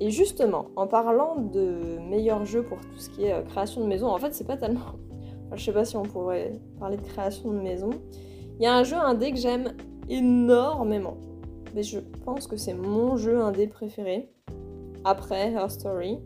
Et 0.00 0.10
justement, 0.10 0.66
en 0.76 0.86
parlant 0.86 1.36
de 1.36 1.98
meilleurs 2.08 2.44
jeux 2.44 2.62
pour 2.62 2.78
tout 2.80 2.98
ce 2.98 3.10
qui 3.10 3.24
est 3.24 3.32
euh, 3.32 3.42
création 3.42 3.80
de 3.80 3.86
maison, 3.86 4.08
en 4.08 4.18
fait 4.18 4.34
c'est 4.34 4.46
pas 4.46 4.56
tellement... 4.56 4.80
Je 5.54 5.64
sais 5.64 5.72
pas 5.72 5.84
si 5.84 5.96
on 5.96 6.02
pourrait 6.02 6.52
parler 6.80 6.96
de 6.96 7.02
création 7.02 7.52
de 7.52 7.60
maison. 7.60 7.90
Il 8.60 8.62
y 8.62 8.66
a 8.66 8.74
un 8.74 8.84
jeu 8.84 8.96
indé 8.96 9.32
que 9.32 9.38
j'aime 9.38 9.74
énormément. 10.08 11.16
Mais 11.74 11.82
je 11.82 11.98
pense 12.24 12.46
que 12.46 12.56
c'est 12.56 12.74
mon 12.74 13.16
jeu 13.16 13.40
indé 13.40 13.66
préféré. 13.66 14.30
Après 15.04 15.52
Her 15.52 15.70
Story. 15.70 16.18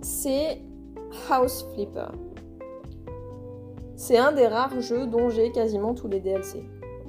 C'est 0.00 0.62
House 1.30 1.66
Flipper. 1.74 2.08
C'est 3.96 4.18
un 4.18 4.32
des 4.32 4.46
rares 4.46 4.80
jeux 4.80 5.06
dont 5.06 5.30
j'ai 5.30 5.50
quasiment 5.50 5.94
tous 5.94 6.08
les 6.08 6.20
DLC. 6.20 6.64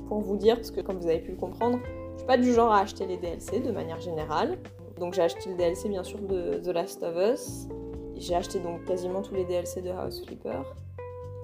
Pour 0.07 0.19
vous 0.19 0.37
dire, 0.37 0.55
parce 0.55 0.71
que 0.71 0.81
comme 0.81 0.97
vous 0.97 1.07
avez 1.07 1.19
pu 1.19 1.31
le 1.31 1.37
comprendre, 1.37 1.79
je 2.13 2.19
suis 2.19 2.27
pas 2.27 2.37
du 2.37 2.53
genre 2.53 2.71
à 2.71 2.79
acheter 2.79 3.05
les 3.05 3.17
DLC 3.17 3.59
de 3.59 3.71
manière 3.71 3.99
générale. 3.99 4.57
Donc 4.99 5.13
j'ai 5.13 5.21
acheté 5.21 5.49
le 5.49 5.57
DLC 5.57 5.89
bien 5.89 6.03
sûr 6.03 6.19
de 6.19 6.59
The 6.63 6.73
Last 6.73 7.03
of 7.03 7.15
Us. 7.17 7.67
J'ai 8.15 8.35
acheté 8.35 8.59
donc 8.59 8.85
quasiment 8.85 9.21
tous 9.21 9.35
les 9.35 9.45
DLC 9.45 9.81
de 9.81 9.89
House 9.89 10.23
Flipper. 10.25 10.61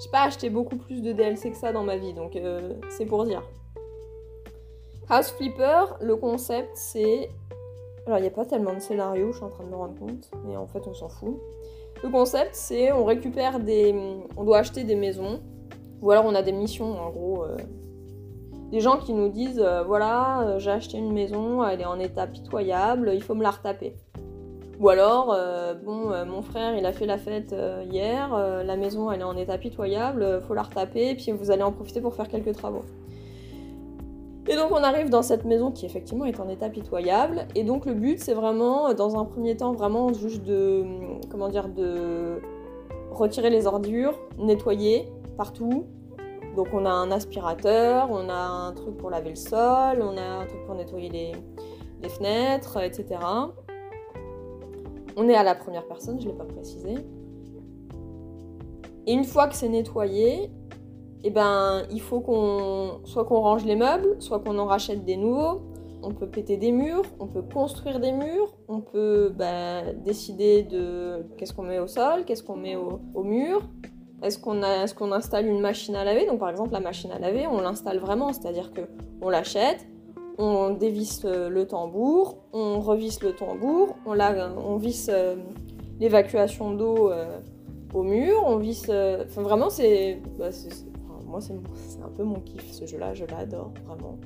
J'ai 0.02 0.10
pas 0.10 0.24
acheté 0.24 0.50
beaucoup 0.50 0.78
plus 0.78 1.02
de 1.02 1.12
DLC 1.12 1.52
que 1.52 1.58
ça 1.58 1.72
dans 1.72 1.84
ma 1.84 1.96
vie, 1.96 2.14
donc 2.14 2.36
euh, 2.36 2.74
c'est 2.90 3.06
pour 3.06 3.24
dire. 3.24 3.44
House 5.10 5.32
Flipper, 5.32 5.98
le 6.02 6.16
concept 6.16 6.72
c'est. 6.74 7.30
Alors 8.08 8.18
il 8.18 8.22
n'y 8.22 8.28
a 8.28 8.32
pas 8.32 8.46
tellement 8.46 8.74
de 8.74 8.80
scénario, 8.80 9.32
je 9.32 9.38
suis 9.38 9.46
en 9.46 9.50
train 9.50 9.64
de 9.64 9.70
me 9.70 9.76
rendre 9.76 10.00
compte, 10.00 10.32
mais 10.46 10.58
en 10.58 10.66
fait 10.66 10.88
on 10.88 10.94
s'en 10.96 11.08
fout. 11.08 11.40
Le 12.04 12.10
concept, 12.10 12.56
c'est 12.56 12.92
on 12.92 13.06
récupère 13.06 13.60
des. 13.60 13.94
On 14.36 14.44
doit 14.44 14.58
acheter 14.58 14.84
des 14.84 14.96
maisons. 14.96 15.40
Ou 16.02 16.10
alors 16.10 16.26
on 16.26 16.34
a 16.34 16.42
des 16.42 16.52
missions, 16.52 17.00
en 17.00 17.12
gros. 17.12 17.44
Euh, 17.44 17.58
des 18.72 18.80
gens 18.80 18.98
qui 18.98 19.14
nous 19.14 19.30
disent 19.30 19.62
euh, 19.64 19.84
voilà, 19.84 20.58
j'ai 20.58 20.72
acheté 20.72 20.98
une 20.98 21.14
maison, 21.14 21.64
elle 21.64 21.82
est 21.82 21.86
en 21.86 22.00
état 22.00 22.26
pitoyable, 22.26 23.12
il 23.14 23.22
faut 23.22 23.36
me 23.36 23.44
la 23.44 23.52
retaper. 23.52 23.94
Ou 24.82 24.90
alors, 24.90 25.38
bon, 25.86 26.12
mon 26.26 26.42
frère, 26.42 26.76
il 26.76 26.86
a 26.88 26.92
fait 26.92 27.06
la 27.06 27.20
fête 27.20 27.56
hier, 27.90 28.36
la 28.66 28.76
maison, 28.76 29.12
elle 29.12 29.22
est 29.22 29.24
en 29.24 29.38
état 29.38 29.60
pitoyable, 29.60 30.42
faut 30.42 30.56
la 30.56 30.64
retaper, 30.64 31.14
puis 31.14 31.32
vous 31.32 31.52
allez 31.52 31.62
en 31.62 31.72
profiter 31.72 32.02
pour 32.02 32.16
faire 32.16 32.28
quelques 32.28 32.54
travaux. 32.54 32.84
Et 34.48 34.56
donc 34.56 34.72
on 34.72 34.84
arrive 34.84 35.10
dans 35.10 35.22
cette 35.22 35.46
maison 35.46 35.72
qui 35.72 35.86
effectivement 35.86 36.26
est 36.26 36.40
en 36.40 36.50
état 36.50 36.68
pitoyable. 36.70 37.46
Et 37.54 37.64
donc 37.64 37.86
le 37.86 37.94
but 37.94 38.20
c'est 38.20 38.34
vraiment, 38.34 38.92
dans 38.94 39.20
un 39.20 39.26
premier 39.26 39.56
temps, 39.56 39.74
vraiment 39.74 40.14
juste 40.14 40.44
de, 40.44 40.84
comment 41.30 41.48
dire, 41.48 41.70
de 41.70 42.42
retirer 43.12 43.52
les 43.52 43.68
ordures, 43.68 44.18
nettoyer 44.40 45.08
partout. 45.38 45.86
Donc 46.56 46.70
on 46.74 46.86
a 46.86 46.90
un 46.90 47.12
aspirateur, 47.12 48.10
on 48.10 48.30
a 48.30 48.34
un 48.34 48.74
truc 48.74 48.98
pour 48.98 49.12
laver 49.12 49.30
le 49.30 49.36
sol, 49.36 50.02
on 50.02 50.18
a 50.18 50.42
un 50.42 50.46
truc 50.48 50.66
pour 50.66 50.74
nettoyer 50.74 51.10
les, 51.10 51.32
les 52.02 52.10
fenêtres, 52.10 52.82
etc. 52.82 53.20
On 55.18 55.28
est 55.30 55.36
à 55.36 55.44
la 55.44 55.56
première 55.56 55.86
personne, 55.88 56.20
je 56.20 56.28
ne 56.28 56.32
l'ai 56.32 56.38
pas 56.38 56.46
précisé. 56.46 56.96
Et 59.08 59.14
une 59.14 59.24
fois 59.24 59.48
que 59.48 59.56
c'est 59.56 59.70
nettoyé, 59.70 60.52
eh 61.24 61.30
ben, 61.30 61.84
il 61.92 62.02
faut 62.02 62.24
soit 63.06 63.26
qu'on 63.26 63.40
range 63.40 63.66
les 63.66 63.76
meubles, 63.76 64.16
soit 64.20 64.40
qu'on 64.40 64.58
en 64.58 64.66
rachète 64.66 65.06
des 65.06 65.18
nouveaux. 65.18 65.62
On 66.04 66.12
peut 66.12 66.28
péter 66.28 66.58
des 66.58 66.72
murs, 66.72 67.04
on 67.20 67.28
peut 67.28 67.44
construire 67.44 68.00
des 68.00 68.12
murs, 68.12 68.56
on 68.68 68.82
peut 68.82 69.32
bah, 69.38 69.94
décider 69.94 70.64
de 70.64 71.28
qu'est-ce 71.38 71.54
qu'on 71.54 71.62
met 71.62 71.78
au 71.78 71.86
sol, 71.86 72.26
qu'est-ce 72.26 72.42
qu'on 72.42 72.56
met 72.56 72.76
au, 72.76 73.24
mur. 73.24 73.62
Est-ce 74.24 74.40
qu'on 74.40 74.64
est 74.64 74.96
qu'on 74.96 75.12
installe 75.12 75.46
une 75.46 75.60
machine 75.60 75.96
à 75.96 76.04
laver? 76.04 76.26
Donc 76.26 76.40
par 76.40 76.50
exemple 76.50 76.72
la 76.72 76.80
machine 76.80 77.12
à 77.12 77.20
laver, 77.20 77.46
on 77.46 77.62
l'installe 77.62 78.00
vraiment, 78.00 78.34
c'est-à-dire 78.34 78.72
que 78.72 78.82
on 79.22 79.30
l'achète, 79.30 79.86
on 80.38 80.72
dévisse 80.72 81.24
le 81.24 81.66
tambour, 81.66 82.38
on 82.54 82.80
revisse 82.80 83.22
le 83.22 83.34
tambour, 83.34 83.96
on, 84.06 84.18
on 84.20 84.78
visse 84.78 85.10
euh, 85.12 85.36
l'évacuation 86.00 86.72
d'eau 86.74 87.12
euh, 87.12 87.40
au 87.94 88.04
mur, 88.04 88.44
on 88.46 88.58
visse. 88.58 88.88
Euh, 88.90 89.24
enfin 89.28 89.42
vraiment 89.42 89.70
c'est 89.70 90.20
bah, 90.38 90.50
moi, 91.26 91.40
c'est 91.42 92.02
un 92.04 92.10
peu 92.10 92.24
mon 92.24 92.40
kiff, 92.40 92.72
ce 92.72 92.86
jeu-là, 92.86 93.14
je 93.14 93.26
l'adore 93.26 93.72
vraiment. 93.86 94.18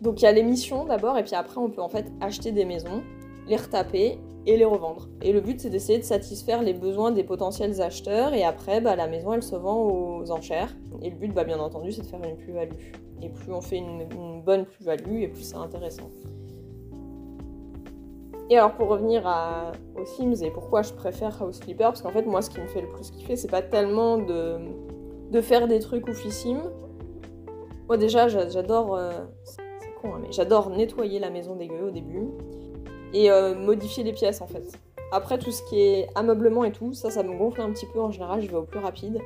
Donc 0.00 0.20
il 0.20 0.24
y 0.24 0.28
a 0.28 0.32
les 0.32 0.42
missions 0.42 0.84
d'abord, 0.84 1.16
et 1.16 1.24
puis 1.24 1.34
après, 1.34 1.58
on 1.58 1.70
peut 1.70 1.80
en 1.80 1.88
fait 1.88 2.06
acheter 2.20 2.52
des 2.52 2.64
maisons, 2.64 3.02
les 3.48 3.56
retaper 3.56 4.18
et 4.44 4.56
les 4.56 4.64
revendre. 4.64 5.08
Et 5.22 5.32
le 5.32 5.40
but, 5.40 5.60
c'est 5.60 5.70
d'essayer 5.70 5.98
de 5.98 6.04
satisfaire 6.04 6.62
les 6.62 6.74
besoins 6.74 7.10
des 7.10 7.24
potentiels 7.24 7.80
acheteurs, 7.80 8.34
et 8.34 8.44
après, 8.44 8.80
bah, 8.80 8.94
la 8.94 9.06
maison, 9.06 9.32
elle 9.32 9.42
se 9.42 9.56
vend 9.56 9.78
aux 9.82 10.30
enchères. 10.30 10.76
Et 11.02 11.10
le 11.10 11.16
but, 11.16 11.32
bah, 11.32 11.44
bien 11.44 11.58
entendu, 11.58 11.92
c'est 11.92 12.02
de 12.02 12.06
faire 12.06 12.22
une 12.22 12.36
plus-value. 12.36 12.74
Et 13.22 13.28
plus 13.28 13.52
on 13.52 13.60
fait 13.60 13.78
une, 13.78 14.42
bonne 14.44 14.64
plus-value, 14.66 15.22
et 15.22 15.28
plus 15.28 15.42
c'est 15.42 15.56
intéressant. 15.56 16.10
Et 18.48 18.56
alors 18.56 18.72
pour 18.74 18.88
revenir 18.88 19.26
aux 19.96 20.04
Sims 20.04 20.44
et 20.44 20.50
pourquoi 20.50 20.82
je 20.82 20.92
préfère 20.92 21.42
House 21.42 21.58
Flipper, 21.60 21.84
parce 21.84 22.02
qu'en 22.02 22.12
fait 22.12 22.24
moi 22.26 22.42
ce 22.42 22.50
qui 22.50 22.60
me 22.60 22.68
fait 22.68 22.80
le 22.80 22.88
plus 22.88 23.10
kiffer 23.10 23.34
c'est 23.34 23.50
pas 23.50 23.62
tellement 23.62 24.18
de, 24.18 24.58
de 25.32 25.40
faire 25.40 25.66
des 25.66 25.80
trucs 25.80 26.06
oufissimes. 26.06 26.62
Moi 27.88 27.96
déjà 27.96 28.28
j'adore, 28.28 28.94
euh, 28.94 29.10
c'est 29.42 29.92
con 30.00 30.14
hein, 30.14 30.18
mais 30.22 30.30
j'adore 30.30 30.70
nettoyer 30.70 31.18
la 31.18 31.30
maison 31.30 31.56
dégueu 31.56 31.88
au 31.88 31.90
début 31.90 32.28
et 33.12 33.30
euh, 33.30 33.54
modifier 33.56 34.04
les 34.04 34.12
pièces 34.12 34.40
en 34.40 34.46
fait. 34.46 34.78
Après 35.10 35.38
tout 35.38 35.50
ce 35.50 35.62
qui 35.64 35.80
est 35.80 36.06
ameublement 36.14 36.64
et 36.64 36.72
tout, 36.72 36.92
ça 36.92 37.10
ça 37.10 37.24
me 37.24 37.36
gonfle 37.36 37.60
un 37.60 37.70
petit 37.70 37.86
peu 37.92 38.00
en 38.00 38.12
général, 38.12 38.42
je 38.42 38.48
vais 38.48 38.56
au 38.56 38.62
plus 38.62 38.80
rapide. 38.80 39.20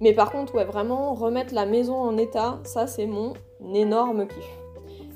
Mais 0.00 0.14
par 0.14 0.30
contre 0.32 0.54
ouais 0.54 0.64
vraiment 0.64 1.14
remettre 1.14 1.54
la 1.54 1.66
maison 1.66 1.96
en 1.96 2.16
état, 2.16 2.58
ça 2.64 2.86
c'est 2.86 3.06
mon 3.06 3.34
énorme 3.74 4.26
kiff. 4.26 4.60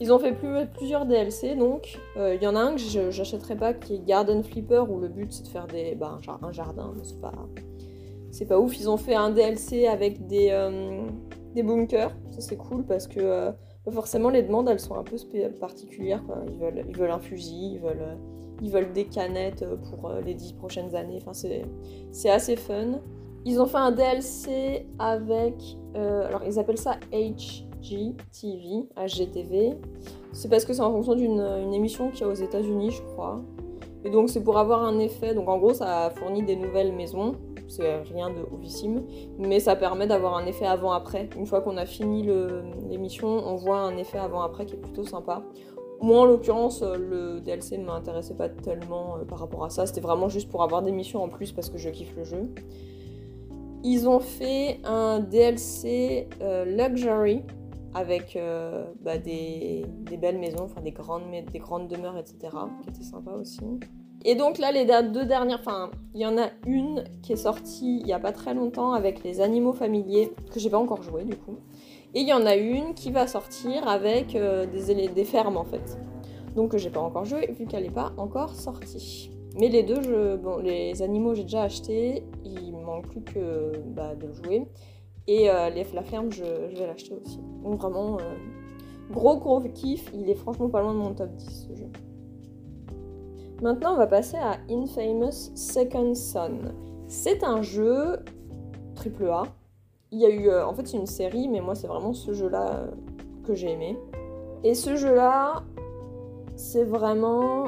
Ils 0.01 0.13
ont 0.13 0.19
fait 0.19 0.35
plusieurs 0.77 1.07
DLC, 1.07 1.55
donc 1.55 1.99
il 2.17 2.21
euh, 2.21 2.35
y 2.35 2.47
en 2.47 2.57
a 2.57 2.61
un 2.61 2.75
que 2.75 3.11
j'achèterai 3.11 3.57
pas 3.57 3.73
qui 3.73 3.95
est 3.95 4.05
Garden 4.05 4.43
Flipper, 4.43 4.85
où 4.89 4.99
le 4.99 5.09
but 5.09 5.33
c'est 5.33 5.45
de 5.45 5.49
faire 5.49 5.67
des, 5.67 5.95
bah, 5.95 6.19
un 6.43 6.53
jardin, 6.53 6.93
c'est 7.03 7.21
pas, 7.21 7.33
pas 8.49 8.59
ouf. 8.59 8.79
Ils 8.79 8.91
ont 8.91 8.97
fait 8.97 9.15
un 9.15 9.31
DLC 9.31 9.87
avec 9.87 10.27
des, 10.27 10.49
euh, 10.51 11.07
des 11.55 11.63
bunkers, 11.63 12.11
ça 12.33 12.41
c'est 12.41 12.57
cool 12.57 12.85
parce 12.85 13.07
que 13.07 13.21
euh, 13.21 13.53
forcément 13.91 14.31
les 14.31 14.43
demandes 14.43 14.69
elles 14.69 14.81
sont 14.81 14.97
un 14.97 15.05
peu 15.05 15.17
particulières. 15.61 16.25
Ils, 16.49 16.97
veulent, 16.97 17.11
un 17.13 17.21
fusil, 17.21 17.75
ils 17.75 17.81
veulent, 17.81 18.19
ils 18.63 18.71
veulent 18.71 18.93
des 18.93 19.05
canettes 19.05 19.65
pour 19.91 20.11
les 20.25 20.35
10 20.35 20.55
prochaines 20.55 20.97
années, 20.97 21.23
enfin 21.25 21.33
c'est 21.33 22.31
assez 22.31 22.57
fun. 22.57 23.01
Ils 23.45 23.61
ont 23.61 23.67
fait 23.67 23.79
un 23.79 23.91
DLC 23.91 24.87
avec, 24.99 25.55
alors 25.95 26.43
ils 26.47 26.59
appellent 26.59 26.79
ça 26.79 26.97
HGTV, 27.13 28.89
HGTV. 28.97 29.77
C'est 30.33 30.49
parce 30.49 30.65
que 30.65 30.73
c'est 30.73 30.83
en 30.83 30.91
fonction 30.91 31.15
d'une 31.15 31.75
émission 31.75 32.11
qu'il 32.11 32.23
y 32.23 32.25
a 32.25 32.29
aux 32.29 32.35
États-Unis, 32.35 32.91
je 32.91 33.03
crois. 33.03 33.43
Et 34.05 34.11
donc 34.11 34.29
c'est 34.29 34.43
pour 34.43 34.59
avoir 34.59 34.83
un 34.83 34.99
effet. 34.99 35.35
Donc 35.35 35.49
en 35.49 35.59
gros, 35.59 35.75
ça 35.75 36.11
fournit 36.17 36.43
des 36.43 36.57
nouvelles 36.57 36.93
maisons. 36.93 37.33
C'est 37.69 38.03
rien 38.03 38.29
de 38.29 38.43
officime, 38.55 39.05
mais 39.39 39.59
ça 39.59 39.75
permet 39.75 40.07
d'avoir 40.07 40.37
un 40.37 40.45
effet 40.47 40.67
avant-après. 40.67 41.31
Une 41.37 41.47
fois 41.47 41.63
qu'on 41.63 41.79
a 41.79 41.87
fini 41.87 42.29
l'émission, 42.91 43.29
on 43.29 43.57
voit 43.57 43.79
un 43.79 43.97
effet 43.97 44.19
avant-après 44.19 44.67
qui 44.67 44.75
est 44.75 44.79
plutôt 44.79 45.05
sympa. 45.05 45.43
Moi, 46.03 46.21
en 46.21 46.25
l'occurrence, 46.27 46.83
le 46.83 47.41
DLC 47.41 47.79
ne 47.79 47.87
m'intéressait 47.87 48.35
pas 48.35 48.51
tellement 48.51 49.17
euh, 49.17 49.25
par 49.25 49.39
rapport 49.39 49.65
à 49.65 49.71
ça. 49.71 49.87
C'était 49.87 50.03
vraiment 50.03 50.29
juste 50.29 50.51
pour 50.51 50.63
avoir 50.63 50.83
des 50.83 50.93
missions 50.93 51.23
en 51.23 51.29
plus 51.29 51.53
parce 51.53 51.71
que 51.71 51.79
je 51.79 51.89
kiffe 51.89 52.15
le 52.17 52.25
jeu. 52.25 52.51
Ils 53.87 54.09
ont 54.09 54.19
fait 54.19 54.81
un 54.85 55.21
DLC 55.21 56.27
euh, 56.41 56.65
Luxury 56.65 57.43
avec 57.93 58.35
euh, 58.35 58.87
bah, 59.03 59.19
des, 59.19 59.85
belles 60.19 60.39
maisons, 60.39 60.65
enfin 60.65 60.81
des 60.81 60.91
grandes, 60.91 61.25
des 61.53 61.59
grandes 61.59 61.87
demeures, 61.89 62.17
etc. 62.17 62.57
qui 62.83 62.89
était 62.89 63.03
sympa 63.03 63.33
aussi. 63.33 63.61
Et 64.25 64.37
donc 64.37 64.57
là, 64.57 64.73
les 64.73 64.87
deux 64.87 65.27
dernières, 65.27 65.61
enfin, 65.61 65.91
il 66.15 66.23
y 66.23 66.27
en 66.27 66.39
a 66.39 66.49
une 66.67 67.05
qui 67.23 67.35
est 67.35 67.37
sortie 67.37 68.01
il 68.01 68.07
y 68.07 68.15
a 68.15 68.19
pas 68.19 68.33
très 68.33 68.55
longtemps 68.55 68.93
avec 68.93 69.23
les 69.23 69.43
animaux 69.43 69.75
familiers, 69.75 70.33
que 70.51 70.59
j'ai 70.59 70.71
pas 70.71 70.79
encore 70.79 71.03
joué 71.03 71.25
du 71.25 71.37
coup. 71.37 71.59
Et 72.15 72.21
il 72.21 72.29
y 72.29 72.33
en 72.33 72.47
a 72.47 72.57
une 72.57 72.95
qui 72.95 73.11
va 73.11 73.27
sortir 73.27 73.87
avec 73.87 74.35
euh, 74.35 74.65
des, 74.67 75.09
des 75.09 75.25
fermes 75.25 75.59
en 75.59 75.65
fait. 75.65 75.99
Donc 76.57 76.71
que 76.71 76.79
j'ai 76.79 76.91
pas 76.91 77.01
encore 77.01 77.27
joué 77.27 77.53
vu 77.53 77.67
qu'elle 77.67 77.83
n'est 77.83 77.91
pas 77.91 78.15
encore 78.17 78.55
sortie. 78.55 79.31
Mais 79.61 79.69
les 79.69 79.83
deux, 79.83 80.01
je, 80.03 80.37
bon, 80.37 80.57
les 80.59 81.03
animaux 81.03 81.35
j'ai 81.35 81.43
déjà 81.43 81.63
acheté, 81.63 82.25
manque 82.85 83.09
plus 83.09 83.23
que 83.23 83.73
bah, 83.95 84.15
de 84.15 84.33
jouer. 84.33 84.69
Et 85.27 85.51
euh, 85.51 85.71
la 85.71 86.03
ferme, 86.03 86.31
je, 86.31 86.45
vais 86.45 86.87
l'acheter 86.87 87.15
aussi. 87.15 87.41
Donc 87.63 87.81
vraiment, 87.81 88.19
euh, 88.19 88.35
gros 89.11 89.39
gros 89.39 89.61
kiff. 89.61 90.11
Il 90.15 90.29
est 90.29 90.35
franchement 90.35 90.69
pas 90.69 90.83
loin 90.83 90.93
de 90.93 90.99
mon 90.99 91.15
top 91.15 91.31
10 91.35 91.69
ce 91.69 91.77
jeu. 91.77 91.89
Maintenant, 93.63 93.95
on 93.95 93.97
va 93.97 94.07
passer 94.07 94.37
à 94.37 94.59
Infamous 94.71 95.55
Second 95.55 96.15
Son. 96.15 96.59
C'est 97.07 97.45
un 97.45 97.63
jeu 97.63 98.19
triple 98.95 99.29
A. 99.29 99.45
Il 100.11 100.21
y 100.21 100.27
a 100.27 100.31
eu, 100.31 100.49
euh, 100.49 100.67
en 100.67 100.75
fait, 100.75 100.87
c'est 100.87 100.99
une 100.99 101.07
série, 101.07 101.49
mais 101.49 101.61
moi, 101.61 101.75
c'est 101.75 101.87
vraiment 101.87 102.13
ce 102.13 102.33
jeu-là 102.33 102.85
que 103.47 103.55
j'ai 103.55 103.71
aimé. 103.71 103.99
Et 104.63 104.75
ce 104.75 104.97
jeu-là, 104.97 105.63
c'est 106.57 106.85
vraiment 106.85 107.65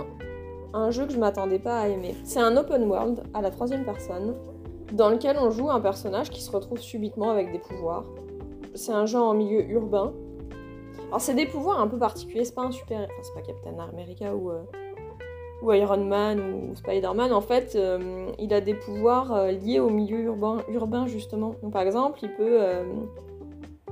un 0.72 0.90
jeu 0.90 1.06
que 1.06 1.12
je 1.12 1.18
m'attendais 1.18 1.58
pas 1.58 1.80
à 1.80 1.88
aimer. 1.88 2.14
C'est 2.24 2.40
un 2.40 2.56
open 2.56 2.84
world 2.84 3.22
à 3.34 3.40
la 3.40 3.50
troisième 3.50 3.84
personne 3.84 4.34
dans 4.92 5.08
lequel 5.08 5.36
on 5.38 5.50
joue 5.50 5.70
un 5.70 5.80
personnage 5.80 6.30
qui 6.30 6.42
se 6.42 6.50
retrouve 6.50 6.78
subitement 6.78 7.30
avec 7.30 7.52
des 7.52 7.58
pouvoirs. 7.58 8.04
C'est 8.74 8.92
un 8.92 9.06
jeu 9.06 9.18
en 9.18 9.34
milieu 9.34 9.62
urbain. 9.70 10.12
Alors 11.08 11.20
c'est 11.20 11.34
des 11.34 11.46
pouvoirs 11.46 11.80
un 11.80 11.88
peu 11.88 11.98
particuliers, 11.98 12.44
c'est 12.44 12.54
pas 12.54 12.64
un 12.64 12.70
super... 12.70 13.00
Enfin 13.00 13.22
c'est 13.22 13.34
pas 13.34 13.42
Captain 13.42 13.78
America 13.78 14.34
ou, 14.34 14.50
euh, 14.50 15.76
Iron 15.76 16.04
Man 16.04 16.40
ou 16.40 16.76
Spider-Man. 16.76 17.32
En 17.32 17.40
fait, 17.40 17.74
euh, 17.74 18.30
il 18.38 18.52
a 18.52 18.60
des 18.60 18.74
pouvoirs 18.74 19.32
euh, 19.32 19.50
liés 19.52 19.80
au 19.80 19.90
milieu 19.90 20.20
urbain, 20.20 21.06
justement. 21.06 21.54
Par 21.72 21.82
exemple, 21.82 22.20
il 22.22 22.32
peut 22.34 22.60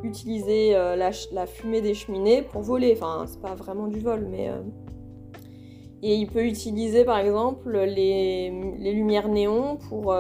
utiliser 0.03 0.73
la, 0.73 1.47
fumée 1.47 1.81
des 1.81 1.95
cheminées 1.95 2.43
pour 2.43 2.63
voler. 2.63 2.93
Enfin 2.97 3.25
c'est 3.27 3.41
pas 3.41 3.55
vraiment 3.55 3.87
du 3.87 4.01
vol, 4.01 4.27
mais... 4.31 4.51
Et 6.07 6.17
il 6.17 6.27
peut 6.27 6.45
utiliser 6.45 7.05
par 7.05 7.19
exemple 7.19 7.71
les, 7.73 8.51
les 8.79 8.93
lumières 8.93 9.29
néons 9.29 9.79
pour, 9.88 10.14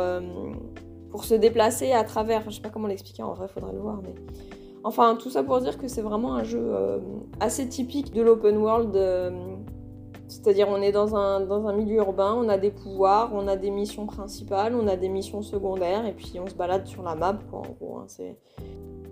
pour 1.10 1.24
se 1.24 1.34
déplacer 1.34 1.92
à 1.92 2.04
travers. 2.04 2.42
Je 2.48 2.56
sais 2.56 2.62
pas 2.62 2.70
comment 2.70 2.88
l'expliquer, 2.88 3.22
en 3.22 3.34
vrai, 3.34 3.48
faudrait 3.48 3.74
le 3.74 3.80
voir, 3.80 4.00
mais. 4.02 4.14
Enfin, 4.86 5.16
tout 5.16 5.30
ça 5.30 5.42
pour 5.42 5.60
dire 5.60 5.78
que 5.78 5.88
c'est 5.88 6.02
vraiment 6.02 6.34
un 6.34 6.44
jeu 6.44 6.60
euh, 6.62 6.98
assez 7.40 7.66
typique 7.66 8.12
de 8.12 8.20
l'open 8.20 8.58
world. 8.58 8.94
Euh, 8.94 9.30
c'est-à-dire, 10.28 10.68
on 10.68 10.82
est 10.82 10.92
dans 10.92 11.16
un, 11.16 11.40
dans 11.40 11.66
un 11.66 11.72
milieu 11.72 11.96
urbain, 11.96 12.34
on 12.36 12.48
a 12.50 12.58
des 12.58 12.70
pouvoirs, 12.70 13.30
on 13.34 13.48
a 13.48 13.56
des 13.56 13.70
missions 13.70 14.06
principales, 14.06 14.74
on 14.74 14.86
a 14.86 14.96
des 14.96 15.08
missions 15.08 15.40
secondaires, 15.40 16.06
et 16.06 16.12
puis 16.12 16.38
on 16.38 16.46
se 16.46 16.54
balade 16.54 16.86
sur 16.86 17.02
la 17.02 17.14
map, 17.14 17.38
quoi, 17.50 17.60
en 17.60 17.72
gros. 17.80 17.98
Hein, 17.98 18.06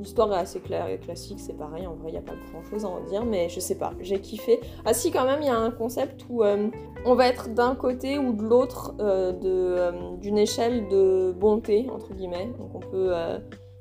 L'histoire 0.03 0.33
est 0.33 0.37
assez 0.37 0.59
claire 0.59 0.89
et 0.89 0.99
classique, 0.99 1.39
c'est 1.39 1.57
pareil, 1.57 1.87
en 1.87 1.95
vrai, 1.95 2.09
il 2.09 2.13
n'y 2.13 2.19
a 2.19 2.23
pas 2.23 2.33
grand 2.51 2.65
chose 2.65 2.85
à 2.85 2.89
en 2.89 3.01
dire, 3.05 3.25
mais 3.25 3.49
je 3.49 3.61
sais 3.61 3.77
pas, 3.77 3.93
j'ai 4.01 4.19
kiffé. 4.19 4.59
Ah 4.85 4.93
si, 4.95 5.13
quand 5.13 5.25
même, 5.25 5.39
il 5.43 5.47
y 5.47 5.49
a 5.49 5.57
un 5.57 5.71
concept 5.71 6.27
où 6.29 6.43
euh, 6.43 6.71
on 7.07 7.15
va 7.15 7.29
être 7.29 7.55
d'un 7.55 7.77
côté 7.77 8.19
ou 8.19 8.33
de 8.33 8.43
l'autre 8.43 8.95
euh, 8.99 9.33
euh, 9.45 10.17
d'une 10.17 10.39
échelle 10.39 10.89
de 10.89 11.33
bonté, 11.39 11.87
entre 11.89 12.13
guillemets. 12.15 12.51
Donc 12.59 12.75
on 12.75 12.81
peut, 12.81 13.13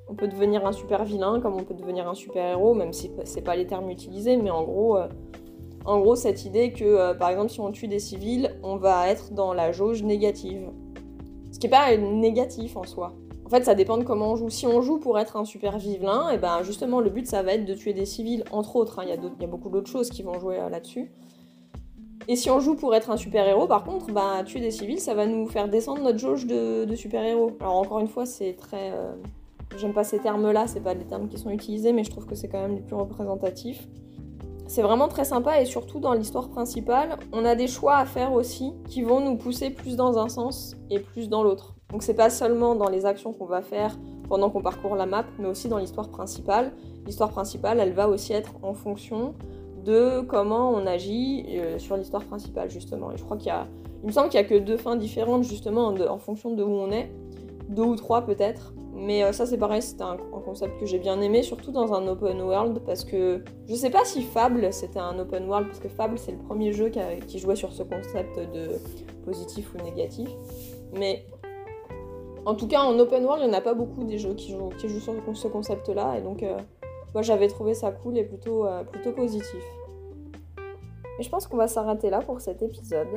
on 0.08 0.14
peut 0.14 0.28
devenir 0.28 0.64
un 0.68 0.74
super 0.74 1.06
vilain 1.06 1.40
comme 1.42 1.56
on 1.56 1.64
peut 1.64 1.74
devenir 1.74 2.08
un 2.08 2.14
super 2.14 2.46
héros, 2.46 2.76
même 2.76 2.94
si 2.94 3.10
c'est 3.24 3.42
pas 3.42 3.56
les 3.56 3.66
termes 3.66 3.90
utilisés, 3.90 4.38
mais 4.38 4.52
en 4.52 4.62
gros, 4.62 5.00
en 5.86 6.00
gros, 6.02 6.16
cette 6.16 6.46
idée 6.46 6.72
que, 6.72 7.14
par 7.14 7.32
exemple, 7.32 7.50
si 7.50 7.62
on 7.62 7.72
tue 7.72 7.88
des 7.88 7.98
civils, 7.98 8.56
on 8.62 8.76
va 8.76 9.10
être 9.10 9.34
dans 9.34 9.56
la 9.56 9.72
jauge 9.72 10.04
négative. 10.04 10.70
Ce 11.52 11.58
qui 11.58 11.66
n'est 11.66 11.72
pas 11.72 11.98
négatif 11.98 12.78
en 12.78 12.84
soi. 12.84 13.16
En 13.52 13.58
fait, 13.58 13.66
ça 13.66 13.76
dépend 13.76 13.98
de 13.98 14.06
comment 14.06 14.32
on 14.32 14.36
joue. 14.38 14.50
Si 14.50 14.66
on 14.66 14.82
joue 14.82 14.98
pour 14.98 15.20
être 15.20 15.36
un 15.36 15.44
super 15.44 15.78
vilain, 15.78 16.30
et 16.32 16.36
eh 16.36 16.38
ben 16.38 16.64
justement, 16.64 17.02
le 17.02 17.10
but, 17.10 17.28
ça 17.28 17.44
va 17.44 17.52
être 17.52 17.66
de 17.66 17.74
tuer 17.74 17.92
des 17.92 18.06
civils, 18.06 18.46
entre 18.50 18.78
autres. 18.78 19.00
Hein. 19.00 19.04
Il 19.06 19.10
y, 19.10 19.44
a 19.44 19.48
beaucoup 19.48 19.68
d'autres 19.68 19.92
choses 19.92 20.10
qui 20.10 20.24
vont 20.24 20.40
jouer 20.40 20.58
euh, 20.58 20.70
là-dessus. 20.70 21.12
Et 22.30 22.38
si 22.38 22.50
on 22.50 22.62
joue 22.62 22.76
pour 22.76 22.96
être 22.96 23.12
un 23.12 23.18
super-héros, 23.18 23.68
par 23.68 23.84
contre, 23.84 24.06
bah, 24.14 24.42
tuer 24.46 24.62
des 24.62 24.72
civils, 24.72 25.02
ça 25.02 25.16
va 25.16 25.26
nous 25.26 25.50
faire 25.50 25.68
descendre 25.68 26.02
notre 26.02 26.18
jauge 26.18 26.48
de, 26.48 26.96
super-héros. 26.96 27.58
Alors 27.60 27.76
encore 27.76 28.00
une 28.00 28.08
fois, 28.08 28.26
c'est 28.26 28.54
très... 28.54 28.92
Euh, 28.92 29.12
j'aime 29.78 29.92
pas 29.92 30.06
ces 30.06 30.20
termes-là, 30.20 30.68
c'est 30.68 30.80
pas 30.80 30.96
des 30.96 31.04
termes 31.04 31.28
qui 31.28 31.38
sont 31.38 31.50
utilisés, 31.50 31.92
mais 31.92 32.06
je 32.06 32.10
trouve 32.10 32.28
que 32.28 32.36
c'est 32.36 32.48
quand 32.48 32.62
même 32.62 32.76
les 32.76 32.82
plus 32.82 32.96
représentatifs. 32.96 33.86
C'est 34.68 34.82
vraiment 34.82 35.10
très 35.10 35.26
sympa 35.26 35.60
et 35.60 35.66
surtout 35.66 36.00
dans 36.00 36.14
l'histoire 36.14 36.48
principale, 36.48 37.18
on 37.34 37.44
a 37.44 37.56
des 37.56 37.68
choix 37.68 37.98
à 37.98 38.06
faire 38.06 38.32
aussi 38.32 38.72
qui 38.88 39.02
vont 39.02 39.20
nous 39.20 39.36
pousser 39.36 39.72
plus 39.72 39.98
dans 39.98 40.18
un 40.18 40.30
sens 40.30 40.78
et 40.90 41.00
plus 41.00 41.28
dans 41.28 41.44
l'autre. 41.44 41.71
Donc 41.92 42.04
c'est 42.04 42.14
pas 42.14 42.30
seulement 42.30 42.76
dans 42.76 42.90
les 42.90 43.06
actions 43.06 43.34
qu'on 43.34 43.46
va 43.46 43.62
faire 43.62 43.98
pendant 44.30 44.50
qu'on 44.50 44.62
parcourt 44.62 44.96
la 44.96 45.06
map, 45.06 45.26
mais 45.40 45.48
aussi 45.48 45.68
dans 45.68 45.78
l'histoire 45.78 46.10
principale. 46.10 46.72
L'histoire 47.06 47.32
principale, 47.32 47.80
elle 47.80 47.94
va 47.94 48.08
aussi 48.08 48.32
être 48.32 48.54
en 48.64 48.74
fonction 48.74 49.34
de 49.84 50.22
comment 50.22 50.70
on 50.72 50.86
agit 50.86 51.46
euh, 51.50 51.80
sur 51.80 51.98
l'histoire 51.98 52.24
principale 52.24 52.70
justement. 52.70 53.12
Et 53.12 53.18
je 53.18 53.24
crois 53.24 53.38
qu'il 53.38 53.48
y 53.48 53.52
a, 53.52 53.68
il 54.04 54.08
me 54.08 54.12
semble 54.12 54.30
qu'il 54.30 54.40
y 54.40 54.44
a 54.44 54.48
que 54.48 54.56
deux 54.56 54.78
fins 54.78 54.96
différentes 54.96 55.44
justement 55.44 55.88
en, 55.88 56.18
fonction 56.18 56.54
de 56.54 56.64
où 56.64 56.72
on 56.72 56.92
est, 56.92 57.12
deux 57.70 57.84
ou 57.84 57.96
trois 57.96 58.22
peut-être. 58.22 58.74
Mais 58.94 59.24
euh, 59.24 59.32
ça 59.32 59.46
c'est 59.46 59.58
pareil, 59.58 59.82
c'était 59.82 60.04
un, 60.04 60.18
concept 60.46 60.80
que 60.80 60.86
j'ai 60.86 61.00
bien 61.00 61.20
aimé, 61.22 61.44
surtout 61.44 61.72
dans 61.72 61.94
un 61.94 62.08
open 62.08 62.42
world, 62.42 62.80
parce 62.86 63.04
que 63.04 63.44
je 63.68 63.76
sais 63.76 63.90
pas 63.90 64.06
si 64.06 64.22
Fable 64.22 64.72
c'était 64.72 65.00
un 65.00 65.18
open 65.20 65.48
world, 65.48 65.68
parce 65.68 65.80
que 65.80 65.90
Fable 65.90 66.18
c'est 66.18 66.32
le 66.32 66.38
premier 66.38 66.74
jeu 66.74 66.90
qui, 66.90 67.00
qui 67.28 67.40
jouait 67.40 67.56
sur 67.56 67.72
ce 67.72 67.84
concept 67.84 68.38
de 68.38 68.70
positif 69.26 69.74
ou 69.74 69.84
négatif. 69.84 70.30
Mais 70.94 71.26
en 72.46 72.56
tout 72.56 72.68
cas, 72.68 72.82
en 72.82 72.98
open 72.98 73.24
world, 73.24 73.44
il 73.44 73.50
n'y 73.50 73.56
en 73.56 73.58
a 73.58 73.62
pas 73.62 73.74
beaucoup 73.74 74.04
des 74.04 74.18
jeux 74.18 74.34
qui 74.34 74.52
jouent, 74.52 74.72
sur 74.78 75.38
ce 75.38 75.48
concept-là, 75.48 76.18
et 76.18 76.22
donc 76.22 76.44
euh, 76.44 76.58
moi 77.14 77.22
j'avais 77.22 77.48
trouvé 77.48 77.74
ça 77.74 77.92
cool 77.92 78.18
et 78.18 78.24
plutôt, 78.24 78.66
euh, 78.66 78.84
plutôt 78.84 79.12
positif. 79.12 79.64
Et 81.20 81.24
je 81.24 81.30
pense 81.30 81.46
qu'on 81.46 81.58
va 81.58 81.68
s'arrêter 81.68 82.10
là 82.10 82.20
pour 82.20 82.42
cet 82.42 82.64
épisode. 82.64 83.08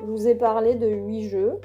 Je 0.00 0.06
vous 0.06 0.26
ai 0.26 0.34
parlé 0.34 0.74
de 0.74 0.86
8 0.86 1.28
jeux. 1.28 1.60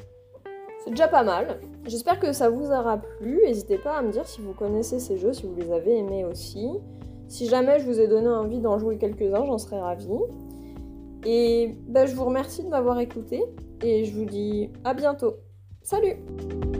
C'est 0.83 0.89
déjà 0.89 1.07
pas 1.07 1.23
mal. 1.23 1.61
J'espère 1.85 2.19
que 2.19 2.33
ça 2.33 2.49
vous 2.49 2.65
aura 2.71 2.97
plu. 2.97 3.39
N'hésitez 3.45 3.77
pas 3.77 3.97
à 3.97 4.01
me 4.01 4.11
dire 4.11 4.27
si 4.27 4.41
vous 4.41 4.53
connaissez 4.53 4.99
ces 4.99 5.17
jeux, 5.17 5.31
si 5.31 5.45
vous 5.45 5.55
les 5.55 5.71
avez 5.71 5.97
aimés 5.97 6.25
aussi. 6.25 6.67
Si 7.29 7.47
jamais 7.47 7.79
je 7.79 7.85
vous 7.85 8.01
ai 8.01 8.07
donné 8.07 8.27
envie 8.27 8.59
d'en 8.59 8.77
jouer 8.79 8.97
quelques-uns, 8.97 9.45
j'en 9.45 9.57
serais 9.57 9.79
ravie. 9.79 10.09
Et 11.25 11.77
bah, 11.87 12.05
je 12.05 12.15
vous 12.15 12.25
remercie 12.25 12.63
de 12.63 12.69
m'avoir 12.69 12.99
écouté 12.99 13.45
et 13.81 14.03
je 14.03 14.13
vous 14.13 14.25
dis 14.25 14.71
à 14.83 14.93
bientôt. 14.93 15.35
Salut 15.83 16.72